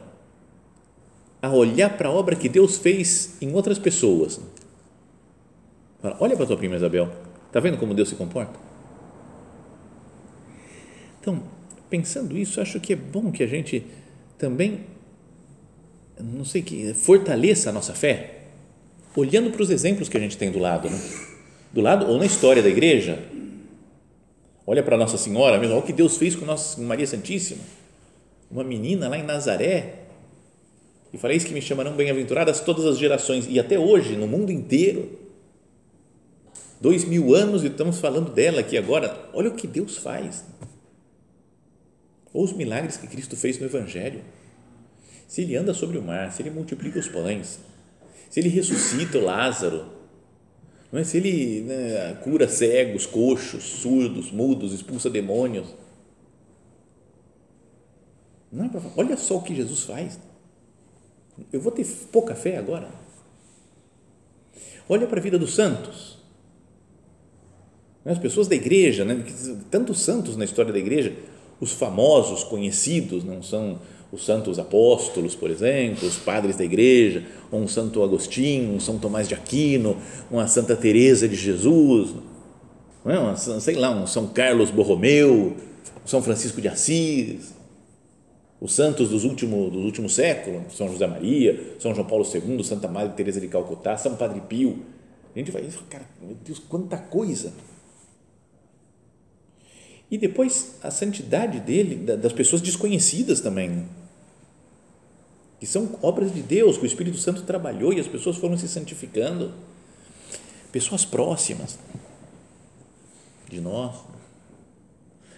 a 1.40 1.50
olhar 1.50 1.96
para 1.96 2.10
a 2.10 2.12
obra 2.12 2.36
que 2.36 2.46
Deus 2.46 2.76
fez 2.76 3.38
em 3.40 3.54
outras 3.54 3.78
pessoas. 3.78 4.38
olha 6.20 6.36
para 6.36 6.44
tua 6.44 6.58
prima 6.58 6.76
Isabel. 6.76 7.10
Está 7.46 7.58
vendo 7.58 7.78
como 7.78 7.94
Deus 7.94 8.10
se 8.10 8.14
comporta? 8.14 8.60
Então, 11.22 11.42
pensando 11.88 12.36
isso, 12.36 12.60
acho 12.60 12.78
que 12.78 12.92
é 12.92 12.96
bom 12.96 13.32
que 13.32 13.42
a 13.42 13.46
gente 13.46 13.86
também, 14.36 14.84
não 16.20 16.44
sei, 16.44 16.60
que 16.60 16.92
fortaleça 16.92 17.70
a 17.70 17.72
nossa 17.72 17.94
fé, 17.94 18.41
olhando 19.16 19.50
para 19.50 19.62
os 19.62 19.70
exemplos 19.70 20.08
que 20.08 20.16
a 20.16 20.20
gente 20.20 20.36
tem 20.36 20.50
do 20.50 20.58
lado, 20.58 20.88
né? 20.88 20.98
do 21.72 21.80
lado 21.80 22.06
ou 22.06 22.18
na 22.18 22.26
história 22.26 22.62
da 22.62 22.68
igreja. 22.68 23.18
Olha 24.66 24.82
para 24.82 24.96
Nossa 24.96 25.16
Senhora 25.16 25.58
mesmo, 25.58 25.74
olha 25.74 25.82
o 25.82 25.86
que 25.86 25.92
Deus 25.92 26.16
fez 26.16 26.36
com 26.36 26.44
Nossa 26.44 26.80
Maria 26.80 27.06
Santíssima. 27.06 27.62
Uma 28.50 28.62
menina 28.62 29.08
lá 29.08 29.18
em 29.18 29.22
Nazaré, 29.22 30.02
e 31.12 31.18
fareis 31.18 31.44
que 31.44 31.52
me 31.52 31.60
chamarão 31.60 31.94
bem-aventuradas 31.94 32.60
todas 32.60 32.86
as 32.86 32.98
gerações, 32.98 33.46
e 33.48 33.58
até 33.58 33.78
hoje, 33.78 34.16
no 34.16 34.26
mundo 34.26 34.50
inteiro, 34.50 35.18
dois 36.80 37.04
mil 37.04 37.34
anos 37.34 37.62
e 37.62 37.66
estamos 37.66 37.98
falando 37.98 38.30
dela 38.30 38.60
aqui 38.60 38.78
agora. 38.78 39.28
Olha 39.32 39.48
o 39.48 39.54
que 39.54 39.66
Deus 39.66 39.98
faz. 39.98 40.44
Ou 42.32 42.44
os 42.44 42.52
milagres 42.52 42.96
que 42.96 43.06
Cristo 43.06 43.36
fez 43.36 43.58
no 43.58 43.66
Evangelho. 43.66 44.20
Se 45.28 45.42
ele 45.42 45.56
anda 45.56 45.74
sobre 45.74 45.98
o 45.98 46.02
mar, 46.02 46.32
se 46.32 46.42
ele 46.42 46.50
multiplica 46.50 46.98
os 46.98 47.08
pães, 47.08 47.58
se 48.32 48.40
ele 48.40 48.48
ressuscita 48.48 49.18
o 49.18 49.24
Lázaro, 49.26 49.84
não 50.90 50.98
é? 50.98 51.04
se 51.04 51.18
ele 51.18 51.60
né, 51.64 52.14
cura 52.24 52.48
cegos, 52.48 53.04
coxos, 53.04 53.62
surdos, 53.62 54.32
mudos, 54.32 54.72
expulsa 54.72 55.10
demônios. 55.10 55.68
Não 58.50 58.64
é 58.64 58.68
pra, 58.70 58.80
olha 58.96 59.18
só 59.18 59.36
o 59.36 59.42
que 59.42 59.54
Jesus 59.54 59.82
faz. 59.82 60.18
Eu 61.52 61.60
vou 61.60 61.70
ter 61.70 61.86
pouca 62.10 62.34
fé 62.34 62.56
agora? 62.56 62.88
Olha 64.88 65.06
para 65.06 65.20
a 65.20 65.22
vida 65.22 65.38
dos 65.38 65.54
santos. 65.54 66.16
As 68.02 68.18
pessoas 68.18 68.48
da 68.48 68.54
igreja, 68.54 69.04
né? 69.04 69.26
tantos 69.70 70.00
santos 70.00 70.38
na 70.38 70.46
história 70.46 70.72
da 70.72 70.78
igreja, 70.78 71.14
os 71.60 71.72
famosos, 71.72 72.44
conhecidos, 72.44 73.24
não 73.24 73.42
são 73.42 73.78
os 74.12 74.26
santos 74.26 74.58
apóstolos, 74.58 75.34
por 75.34 75.50
exemplo, 75.50 76.06
os 76.06 76.16
padres 76.16 76.54
da 76.54 76.64
igreja, 76.64 77.24
um 77.50 77.66
santo 77.66 78.02
Agostinho, 78.02 78.74
um 78.74 78.78
São 78.78 78.98
Tomás 78.98 79.26
de 79.26 79.34
Aquino, 79.34 79.96
uma 80.30 80.46
Santa 80.46 80.76
Teresa 80.76 81.26
de 81.26 81.34
Jesus, 81.34 82.14
não 83.02 83.10
é? 83.10 83.18
uma, 83.18 83.36
sei 83.36 83.74
lá, 83.74 83.90
um 83.90 84.06
São 84.06 84.26
Carlos 84.26 84.70
Borromeu, 84.70 85.56
um 86.04 86.06
São 86.06 86.22
Francisco 86.22 86.60
de 86.60 86.68
Assis, 86.68 87.54
os 88.60 88.74
santos 88.74 89.08
dos 89.08 89.24
últimos, 89.24 89.72
dos 89.72 89.82
últimos 89.82 90.14
séculos, 90.14 90.76
São 90.76 90.88
José 90.88 91.06
Maria, 91.06 91.74
São 91.78 91.94
João 91.94 92.06
Paulo 92.06 92.24
II, 92.24 92.62
Santa 92.62 92.88
Maria 92.88 93.10
Teresa 93.12 93.40
de 93.40 93.48
Calcutá, 93.48 93.96
São 93.96 94.14
Padre 94.14 94.42
Pio. 94.42 94.78
A 95.34 95.38
gente 95.38 95.50
vai, 95.50 95.66
cara, 95.88 96.04
meu 96.20 96.36
Deus, 96.44 96.58
quanta 96.58 96.98
coisa. 96.98 97.54
E 100.10 100.18
depois 100.18 100.74
a 100.82 100.90
santidade 100.90 101.58
dele, 101.60 101.96
das 102.16 102.34
pessoas 102.34 102.60
desconhecidas 102.60 103.40
também. 103.40 103.86
Que 105.62 105.66
são 105.68 105.96
obras 106.02 106.34
de 106.34 106.42
Deus, 106.42 106.76
que 106.76 106.82
o 106.82 106.86
Espírito 106.86 107.18
Santo 107.18 107.42
trabalhou 107.42 107.92
e 107.92 108.00
as 108.00 108.08
pessoas 108.08 108.36
foram 108.36 108.58
se 108.58 108.66
santificando. 108.66 109.52
Pessoas 110.72 111.04
próximas 111.04 111.78
de 113.48 113.60
nós. 113.60 113.94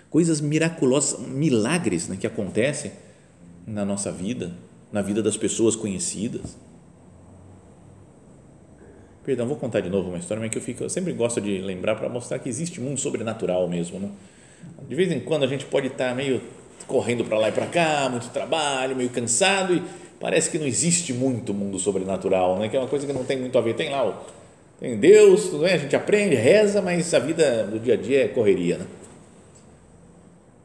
Coisas 0.09 0.41
miraculosas, 0.41 1.21
milagres 1.21 2.09
né, 2.09 2.17
que 2.19 2.27
acontecem 2.27 2.93
na 3.67 3.85
nossa 3.85 4.11
vida, 4.11 4.51
na 4.91 5.03
vida 5.03 5.23
das 5.23 5.37
pessoas 5.37 5.77
conhecidas. 5.77 6.57
Perdão, 9.27 9.47
vou 9.47 9.59
contar 9.59 9.83
de 9.83 9.91
novo 9.91 10.09
uma 10.09 10.17
história, 10.17 10.41
mas 10.41 10.51
que 10.51 10.57
eu, 10.57 10.63
fico, 10.63 10.85
eu 10.85 10.89
sempre 10.89 11.13
gosto 11.13 11.39
de 11.39 11.59
lembrar 11.59 11.97
para 11.97 12.09
mostrar 12.09 12.39
que 12.39 12.49
existe 12.49 12.81
mundo 12.81 12.99
sobrenatural 12.99 13.69
mesmo. 13.69 13.99
Né? 13.99 14.11
De 14.89 14.95
vez 14.95 15.13
em 15.13 15.21
quando 15.21 15.43
a 15.43 15.47
gente 15.47 15.67
pode 15.67 15.89
estar 15.89 16.15
meio 16.15 16.41
correndo 16.87 17.27
para 17.27 17.39
lá 17.39 17.51
e 17.51 17.53
para 17.53 17.67
cá, 17.67 18.09
muito 18.09 18.31
trabalho, 18.31 18.97
meio 18.97 19.11
cansado 19.11 19.75
e 19.75 19.83
parece 20.25 20.49
que 20.49 20.59
não 20.59 20.67
existe 20.67 21.13
muito 21.13 21.53
mundo 21.53 21.79
sobrenatural, 21.79 22.59
né? 22.59 22.71
que 22.71 22.75
é 22.75 22.81
uma 22.81 22.89
coisa 22.89 23.07
que 23.07 23.13
não 23.13 23.25
tem 23.25 23.39
muito 23.39 23.59
a 23.59 23.61
ver. 23.61 23.75
Tem 23.75 23.91
lá, 23.91 24.25
tem 24.81 24.97
Deus, 24.97 25.51
tudo 25.51 25.65
bem, 25.65 25.75
a 25.75 25.77
gente 25.77 25.95
aprende, 25.95 26.35
reza, 26.35 26.81
mas 26.81 27.13
a 27.13 27.19
vida 27.19 27.65
do 27.65 27.79
dia 27.79 27.93
a 27.93 27.97
dia 27.99 28.25
é 28.25 28.29
correria. 28.29 28.79
Né? 28.79 28.87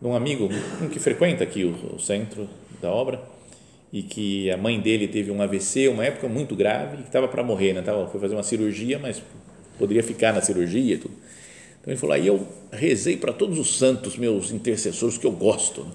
Um 0.01 0.15
amigo, 0.15 0.47
um 0.81 0.87
que 0.87 0.97
frequenta 0.97 1.43
aqui 1.43 1.65
o, 1.65 1.93
o 1.93 1.99
centro 1.99 2.47
da 2.81 2.89
obra, 2.89 3.21
e 3.91 4.01
que 4.01 4.49
a 4.49 4.55
mãe 4.55 4.79
dele 4.79 5.09
teve 5.09 5.29
um 5.29 5.41
AVC, 5.41 5.89
uma 5.89 6.05
época 6.05 6.29
muito 6.29 6.55
grave, 6.55 6.95
que 6.95 7.09
estava 7.09 7.27
para 7.27 7.43
morrer, 7.43 7.73
né? 7.73 7.81
Tava, 7.81 8.07
foi 8.07 8.21
fazer 8.21 8.35
uma 8.35 8.43
cirurgia, 8.43 8.97
mas 8.97 9.21
poderia 9.77 10.01
ficar 10.01 10.31
na 10.31 10.39
cirurgia 10.39 10.95
e 10.95 10.97
tudo. 10.97 11.15
Então 11.81 11.91
ele 11.91 11.99
falou, 11.99 12.15
aí 12.15 12.25
eu 12.25 12.47
rezei 12.71 13.17
para 13.17 13.33
todos 13.33 13.59
os 13.59 13.77
santos, 13.77 14.15
meus 14.15 14.51
intercessores, 14.51 15.17
que 15.17 15.27
eu 15.27 15.33
gosto. 15.33 15.81
Né? 15.81 15.91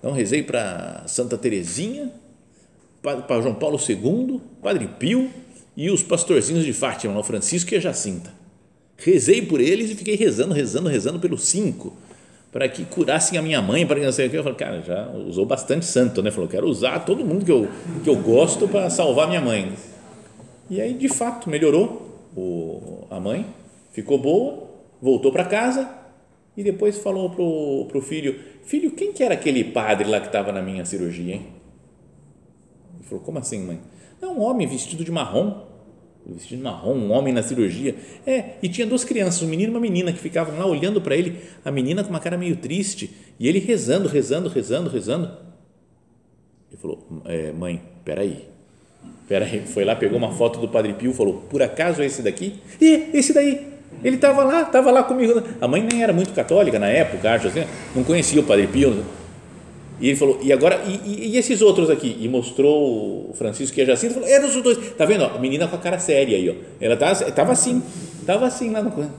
Então 0.00 0.10
rezei 0.10 0.42
para 0.42 1.04
Santa 1.06 1.38
Teresinha, 1.38 2.10
para 3.02 3.40
João 3.40 3.54
Paulo 3.54 3.78
II, 3.78 4.40
Padre 4.62 4.88
Pio 4.98 5.30
e 5.76 5.90
os 5.90 6.02
pastorzinhos 6.02 6.64
de 6.64 6.72
Fátima, 6.72 7.18
o 7.18 7.22
Francisco 7.22 7.72
e 7.72 7.76
a 7.76 7.80
Jacinta. 7.80 8.32
Rezei 8.96 9.40
por 9.40 9.60
eles 9.60 9.90
e 9.90 9.94
fiquei 9.94 10.14
rezando, 10.14 10.52
rezando, 10.52 10.88
rezando 10.88 11.18
pelos 11.18 11.44
cinco, 11.44 11.96
para 12.52 12.68
que 12.68 12.84
curassem 12.84 13.38
a 13.38 13.42
minha 13.42 13.62
mãe, 13.62 13.86
para 13.86 13.98
que 13.98 14.04
não 14.04 14.12
sei 14.12 14.26
o 14.26 14.30
que. 14.30 14.36
Eu 14.36 14.42
falei, 14.42 14.58
cara, 14.58 14.82
já 14.82 15.08
usou 15.10 15.46
bastante 15.46 15.86
santo, 15.86 16.22
né? 16.22 16.30
Falou, 16.30 16.48
quero 16.48 16.66
usar 16.66 16.98
todo 17.00 17.24
mundo 17.24 17.44
que 17.44 17.50
eu, 17.50 17.68
que 18.04 18.10
eu 18.10 18.16
gosto 18.16 18.68
para 18.68 18.90
salvar 18.90 19.26
minha 19.26 19.40
mãe. 19.40 19.72
E 20.68 20.80
aí, 20.80 20.92
de 20.92 21.08
fato, 21.08 21.48
melhorou 21.48 22.28
o, 22.36 23.06
a 23.10 23.18
mãe, 23.18 23.46
ficou 23.92 24.18
boa, 24.18 24.68
voltou 25.00 25.32
para 25.32 25.44
casa 25.44 25.88
e 26.54 26.62
depois 26.62 26.98
falou 26.98 27.30
pro, 27.30 27.86
pro 27.88 28.02
filho, 28.02 28.38
filho, 28.64 28.90
quem 28.90 29.12
que 29.12 29.22
era 29.22 29.34
aquele 29.34 29.64
padre 29.64 30.08
lá 30.08 30.20
que 30.20 30.26
estava 30.26 30.52
na 30.52 30.60
minha 30.60 30.84
cirurgia, 30.84 31.36
hein? 31.36 31.59
Ele 33.00 33.08
falou, 33.08 33.24
como 33.24 33.38
assim, 33.38 33.64
mãe? 33.64 33.80
Não, 34.20 34.38
um 34.38 34.42
homem 34.42 34.66
vestido 34.66 35.02
de 35.02 35.10
marrom, 35.10 35.62
vestido 36.26 36.58
de 36.58 36.62
marrom, 36.62 36.94
um 36.94 37.10
homem 37.10 37.32
na 37.32 37.42
cirurgia. 37.42 37.96
É, 38.26 38.56
e 38.62 38.68
tinha 38.68 38.86
duas 38.86 39.04
crianças, 39.04 39.42
um 39.42 39.46
menino 39.46 39.72
e 39.72 39.74
uma 39.74 39.80
menina, 39.80 40.12
que 40.12 40.18
ficavam 40.18 40.58
lá 40.58 40.66
olhando 40.66 41.00
para 41.00 41.16
ele, 41.16 41.38
a 41.64 41.70
menina 41.70 42.04
com 42.04 42.10
uma 42.10 42.20
cara 42.20 42.36
meio 42.36 42.56
triste, 42.56 43.10
e 43.38 43.48
ele 43.48 43.58
rezando, 43.58 44.06
rezando, 44.06 44.48
rezando, 44.50 44.90
rezando. 44.90 45.30
Ele 46.70 46.80
falou, 46.80 47.06
é, 47.24 47.50
mãe, 47.52 47.82
peraí, 48.04 48.44
peraí, 49.26 49.66
foi 49.66 49.84
lá, 49.84 49.96
pegou 49.96 50.18
uma 50.18 50.32
foto 50.32 50.60
do 50.60 50.68
Padre 50.68 50.92
Pio, 50.92 51.14
falou, 51.14 51.42
por 51.48 51.62
acaso 51.62 52.02
é 52.02 52.06
esse 52.06 52.20
daqui? 52.20 52.60
E 52.80 53.08
esse 53.14 53.32
daí? 53.32 53.70
Ele 54.04 54.16
estava 54.16 54.44
lá, 54.44 54.62
estava 54.62 54.90
lá 54.90 55.02
comigo. 55.02 55.42
A 55.60 55.66
mãe 55.66 55.82
nem 55.82 56.02
era 56.02 56.12
muito 56.12 56.32
católica 56.32 56.78
na 56.78 56.88
época, 56.88 57.32
acho 57.32 57.48
assim, 57.48 57.64
não 57.94 58.04
conhecia 58.04 58.40
o 58.40 58.44
Padre 58.44 58.66
Pio. 58.66 59.04
E 60.00 60.08
ele 60.08 60.16
falou, 60.16 60.40
e 60.42 60.52
agora, 60.52 60.82
e, 60.86 61.32
e, 61.32 61.36
esses 61.36 61.60
outros 61.60 61.90
aqui? 61.90 62.16
E 62.18 62.28
mostrou 62.28 63.30
o 63.30 63.34
Francisco 63.34 63.78
e 63.78 63.82
a 63.82 63.84
Jacinta, 63.84 64.14
falou, 64.14 64.28
é 64.28 64.40
dos 64.40 64.60
dois. 64.62 64.78
Tá 64.96 65.04
vendo? 65.04 65.24
Ó, 65.24 65.36
a 65.36 65.38
menina 65.38 65.68
com 65.68 65.76
a 65.76 65.78
cara 65.78 65.98
séria 65.98 66.34
aí, 66.36 66.48
ó. 66.48 66.54
Ela 66.80 66.94
estava 66.94 67.52
assim, 67.52 67.82
estava 68.18 68.46
assim 68.46 68.70
lá 68.70 68.82
no 68.82 69.10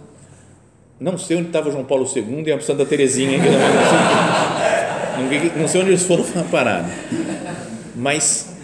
Não 0.99 1.17
sei 1.17 1.37
onde 1.37 1.47
estava 1.47 1.71
João 1.71 1.85
Paulo 1.85 2.05
II 2.13 2.43
e 2.47 2.51
a 2.51 2.59
Santa 2.59 2.85
Terezinha, 2.85 3.39
que 3.39 3.47
não, 3.47 3.59
não, 5.61 5.67
sei 5.67 5.81
onde 5.81 5.91
eles 5.91 6.03
foram 6.03 6.25
parar. 6.49 6.89
Mas, 7.95 8.55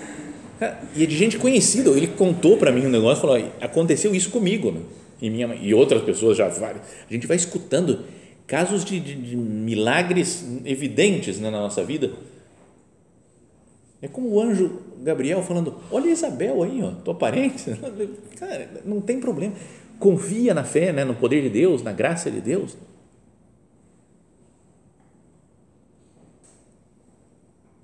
e 0.95 1.03
é 1.03 1.06
de 1.06 1.15
gente 1.15 1.38
conhecida, 1.38 1.91
ele 1.91 2.08
contou 2.08 2.58
para 2.58 2.71
mim 2.71 2.88
um 2.88 2.89
negócio, 2.89 3.21
falou, 3.21 3.39
aconteceu 3.62 4.15
isso 4.15 4.32
comigo, 4.32 4.71
né? 4.71 4.80
e, 5.21 5.30
minha, 5.30 5.56
e 5.62 5.73
outras 5.73 6.01
pessoas 6.03 6.38
já. 6.38 6.47
A 6.47 6.73
gente 7.10 7.27
vai 7.27 7.38
escutando 7.38 7.99
casos 8.47 8.86
de, 8.86 8.99
de, 8.99 9.13
de 9.13 9.36
milagres 9.36 10.43
evidentes 10.63 11.38
né, 11.39 11.51
na 11.51 11.60
nossa 11.60 11.83
vida. 11.83 12.13
É 14.01 14.07
como 14.07 14.29
o 14.29 14.41
anjo 14.41 14.81
Gabriel 14.99 15.43
falando: 15.43 15.75
Olha 15.91 16.10
Isabel 16.10 16.63
aí, 16.63 16.81
ó, 16.81 16.91
tua 16.91 17.13
parente. 17.13 17.65
Cara, 18.39 18.81
não 18.86 19.01
tem 19.01 19.19
problema. 19.19 19.53
Confia 19.99 20.53
na 20.53 20.63
fé, 20.63 20.93
né, 20.93 21.03
no 21.03 21.15
poder 21.15 21.41
de 21.41 21.49
Deus, 21.49 21.83
na 21.83 21.91
graça 21.91 22.31
de 22.31 22.39
Deus. 22.39 22.77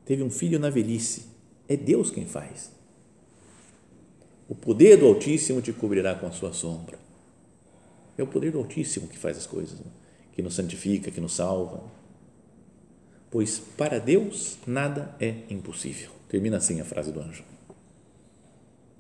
Teve 0.06 0.24
um 0.24 0.30
filho 0.30 0.60
na 0.60 0.70
velhice. 0.70 1.28
É 1.68 1.76
Deus 1.76 2.12
quem 2.12 2.26
faz. 2.26 2.72
O 4.48 4.54
poder 4.54 4.98
do 4.98 5.08
Altíssimo 5.08 5.62
te 5.62 5.72
cobrirá 5.74 6.14
com 6.14 6.28
a 6.28 6.32
sua 6.32 6.54
sombra. 6.54 7.00
É 8.18 8.22
o 8.22 8.28
poder 8.28 8.52
do 8.52 8.60
Altíssimo 8.60 9.08
que 9.08 9.18
faz 9.18 9.38
as 9.38 9.48
coisas, 9.48 9.80
né? 9.80 9.86
Que 10.34 10.42
nos 10.42 10.56
santifica, 10.56 11.12
que 11.12 11.22
nos 11.22 11.36
salva. 11.36 11.82
Pois 13.32 13.60
para 13.60 14.00
Deus 14.00 14.58
nada 14.68 15.16
é 15.20 15.34
impossível. 15.50 16.12
Termina 16.28 16.58
assim 16.58 16.82
a 16.82 16.86
frase 16.86 17.12
do 17.12 17.20
anjo. 17.20 17.44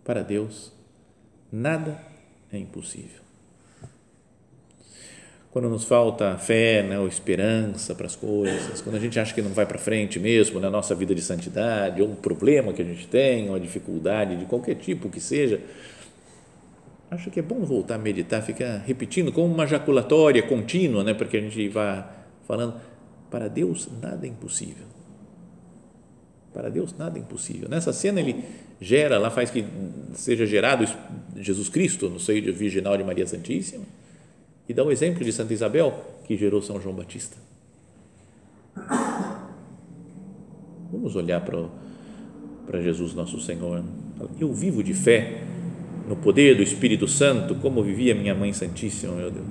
Para 0.04 0.24
Deus 0.24 0.72
nada 1.52 2.00
é 2.52 2.58
impossível. 2.58 3.24
Quando 5.52 5.69
nos 5.69 5.84
falta 5.84 6.36
fé 6.39 6.82
né, 6.82 6.98
ou 6.98 7.08
esperança 7.08 7.93
para 7.93 8.08
as 8.08 8.15
coisas, 8.15 8.82
quando 8.82 8.96
a 8.96 9.00
gente 9.00 9.19
acha 9.19 9.36
que 9.36 9.41
não 9.41 9.52
vai 9.52 9.67
para 9.67 9.78
frente 9.78 10.19
mesmo 10.19 10.60
na 10.60 10.67
nossa 10.67 10.96
vida 10.96 11.13
de 11.13 11.22
santidade, 11.22 12.02
ou 12.02 12.10
um 12.10 12.15
problema 12.15 12.74
que 12.74 12.82
a 12.82 12.86
gente 12.86 13.08
tem, 13.08 13.43
ou 13.43 13.50
uma 13.50 13.60
dificuldade 13.60 14.36
de 14.36 14.46
qualquer 14.46 14.74
tipo 14.74 15.10
que 15.10 15.19
seja, 15.19 15.62
acho 17.13 17.30
que 17.30 17.39
é 17.39 17.43
bom 17.43 17.62
voltar 17.63 17.95
a 17.95 17.97
meditar, 17.97 18.41
ficar 18.41 18.78
repetindo 18.86 19.32
como 19.32 19.54
uma 19.54 19.65
jaculatória 19.65 20.41
contínua, 20.43 21.04
né, 21.04 21.13
para 21.13 21.28
que 21.28 21.38
a 21.38 21.41
gente 21.41 21.67
vá 21.69 22.10
falando. 22.47 22.76
Para 23.30 23.47
Deus 23.47 23.89
nada 24.02 24.26
é 24.28 24.30
impossível. 24.30 24.86
Para 26.54 26.69
Deus 26.69 26.95
nada 26.97 27.17
é 27.17 27.21
impossível. 27.21 27.67
Nessa 27.67 27.91
cena 27.91 28.19
ele 28.19 28.43
gera, 28.80 29.17
lá 29.17 29.32
faz 29.32 29.49
que 29.49 29.65
seja 30.13 30.45
gerado 30.45 30.86
Jesus 31.36 31.67
Cristo 31.67 32.10
no 32.10 32.19
seio 32.19 32.54
virginal 32.54 32.95
de 32.95 33.04
Maria 33.04 33.26
Santíssima 33.26 33.86
e 34.69 34.73
dá 34.73 34.84
o 34.84 34.91
exemplo 34.91 35.23
de 35.23 35.32
Santa 35.32 35.54
Isabel 35.54 35.93
que 36.26 36.38
gerou 36.38 36.62
São 36.62 36.80
João 36.80 36.95
Batista. 36.95 37.38
Vamos 40.91 41.15
olhar 41.15 41.43
para, 41.43 41.65
para 42.67 42.82
Jesus 42.82 43.15
nosso 43.15 43.39
Senhor. 43.39 43.84
Eu 44.39 44.54
vivo 44.54 44.84
de 44.84 44.93
fé 44.93 45.41
no 46.08 46.16
poder 46.16 46.56
do 46.56 46.63
Espírito 46.63 47.08
Santo, 47.08 47.56
como 47.56 47.84
vivia 47.84 48.13
minha 48.13 48.36
Mãe 48.36 48.52
Santíssima, 48.54 49.13
meu 49.13 49.32
Deus. 49.32 49.46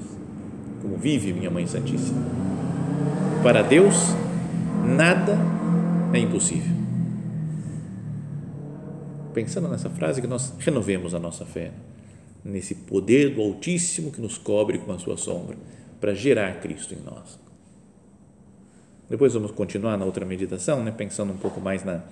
Como 0.80 0.96
vive 0.96 1.32
minha 1.32 1.50
Mãe 1.50 1.66
Santíssima. 1.66 2.20
Para 3.42 3.62
Deus, 3.62 3.94
nada 4.84 5.38
é 6.12 6.18
impossível. 6.18 6.72
Pensando 9.32 9.68
nessa 9.68 9.88
frase, 9.88 10.20
que 10.20 10.26
nós 10.26 10.52
renovemos 10.58 11.14
a 11.14 11.18
nossa 11.18 11.46
fé, 11.46 11.72
nesse 12.44 12.74
poder 12.74 13.34
do 13.34 13.40
Altíssimo 13.40 14.10
que 14.10 14.20
nos 14.20 14.36
cobre 14.36 14.78
com 14.78 14.92
a 14.92 14.98
sua 14.98 15.16
sombra, 15.16 15.56
para 16.00 16.14
gerar 16.14 16.60
Cristo 16.60 16.94
em 16.94 16.98
nós. 16.98 17.40
Depois 19.08 19.34
vamos 19.34 19.52
continuar 19.52 19.96
na 19.96 20.04
outra 20.04 20.24
meditação, 20.24 20.82
né, 20.82 20.90
pensando 20.90 21.32
um 21.32 21.36
pouco 21.36 21.60
mais 21.60 21.84
na, 21.84 22.02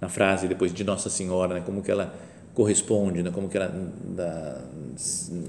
na 0.00 0.08
frase 0.08 0.46
depois 0.46 0.72
de 0.72 0.84
Nossa 0.84 1.10
Senhora, 1.10 1.54
né, 1.54 1.62
como 1.64 1.82
que 1.82 1.90
ela 1.90 2.14
corresponde, 2.54 3.22
né? 3.22 3.30
como 3.30 3.48
que 3.48 3.56
ela, 3.56 3.68
da, 3.68 4.64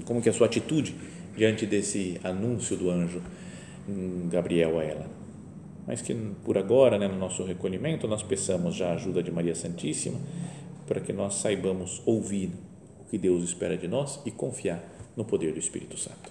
como 0.04 0.20
que 0.20 0.28
é 0.28 0.32
a 0.32 0.34
sua 0.34 0.46
atitude 0.46 0.94
diante 1.36 1.64
desse 1.64 2.20
anúncio 2.24 2.76
do 2.76 2.90
anjo 2.90 3.22
Gabriel 4.28 4.78
a 4.78 4.84
ela. 4.84 5.06
Mas 5.86 6.02
que 6.02 6.14
por 6.44 6.58
agora, 6.58 6.98
né, 6.98 7.06
no 7.06 7.16
nosso 7.16 7.44
recolhimento, 7.44 8.08
nós 8.08 8.22
peçamos 8.22 8.74
já 8.74 8.88
a 8.88 8.94
ajuda 8.94 9.22
de 9.22 9.30
Maria 9.30 9.54
Santíssima 9.54 10.18
para 10.86 11.00
que 11.00 11.12
nós 11.12 11.34
saibamos 11.34 12.02
ouvir 12.04 12.50
o 13.00 13.04
que 13.08 13.16
Deus 13.16 13.44
espera 13.44 13.76
de 13.76 13.86
nós 13.86 14.20
e 14.26 14.30
confiar 14.30 14.82
no 15.16 15.24
poder 15.24 15.52
do 15.52 15.58
Espírito 15.58 15.96
Santo. 15.96 16.30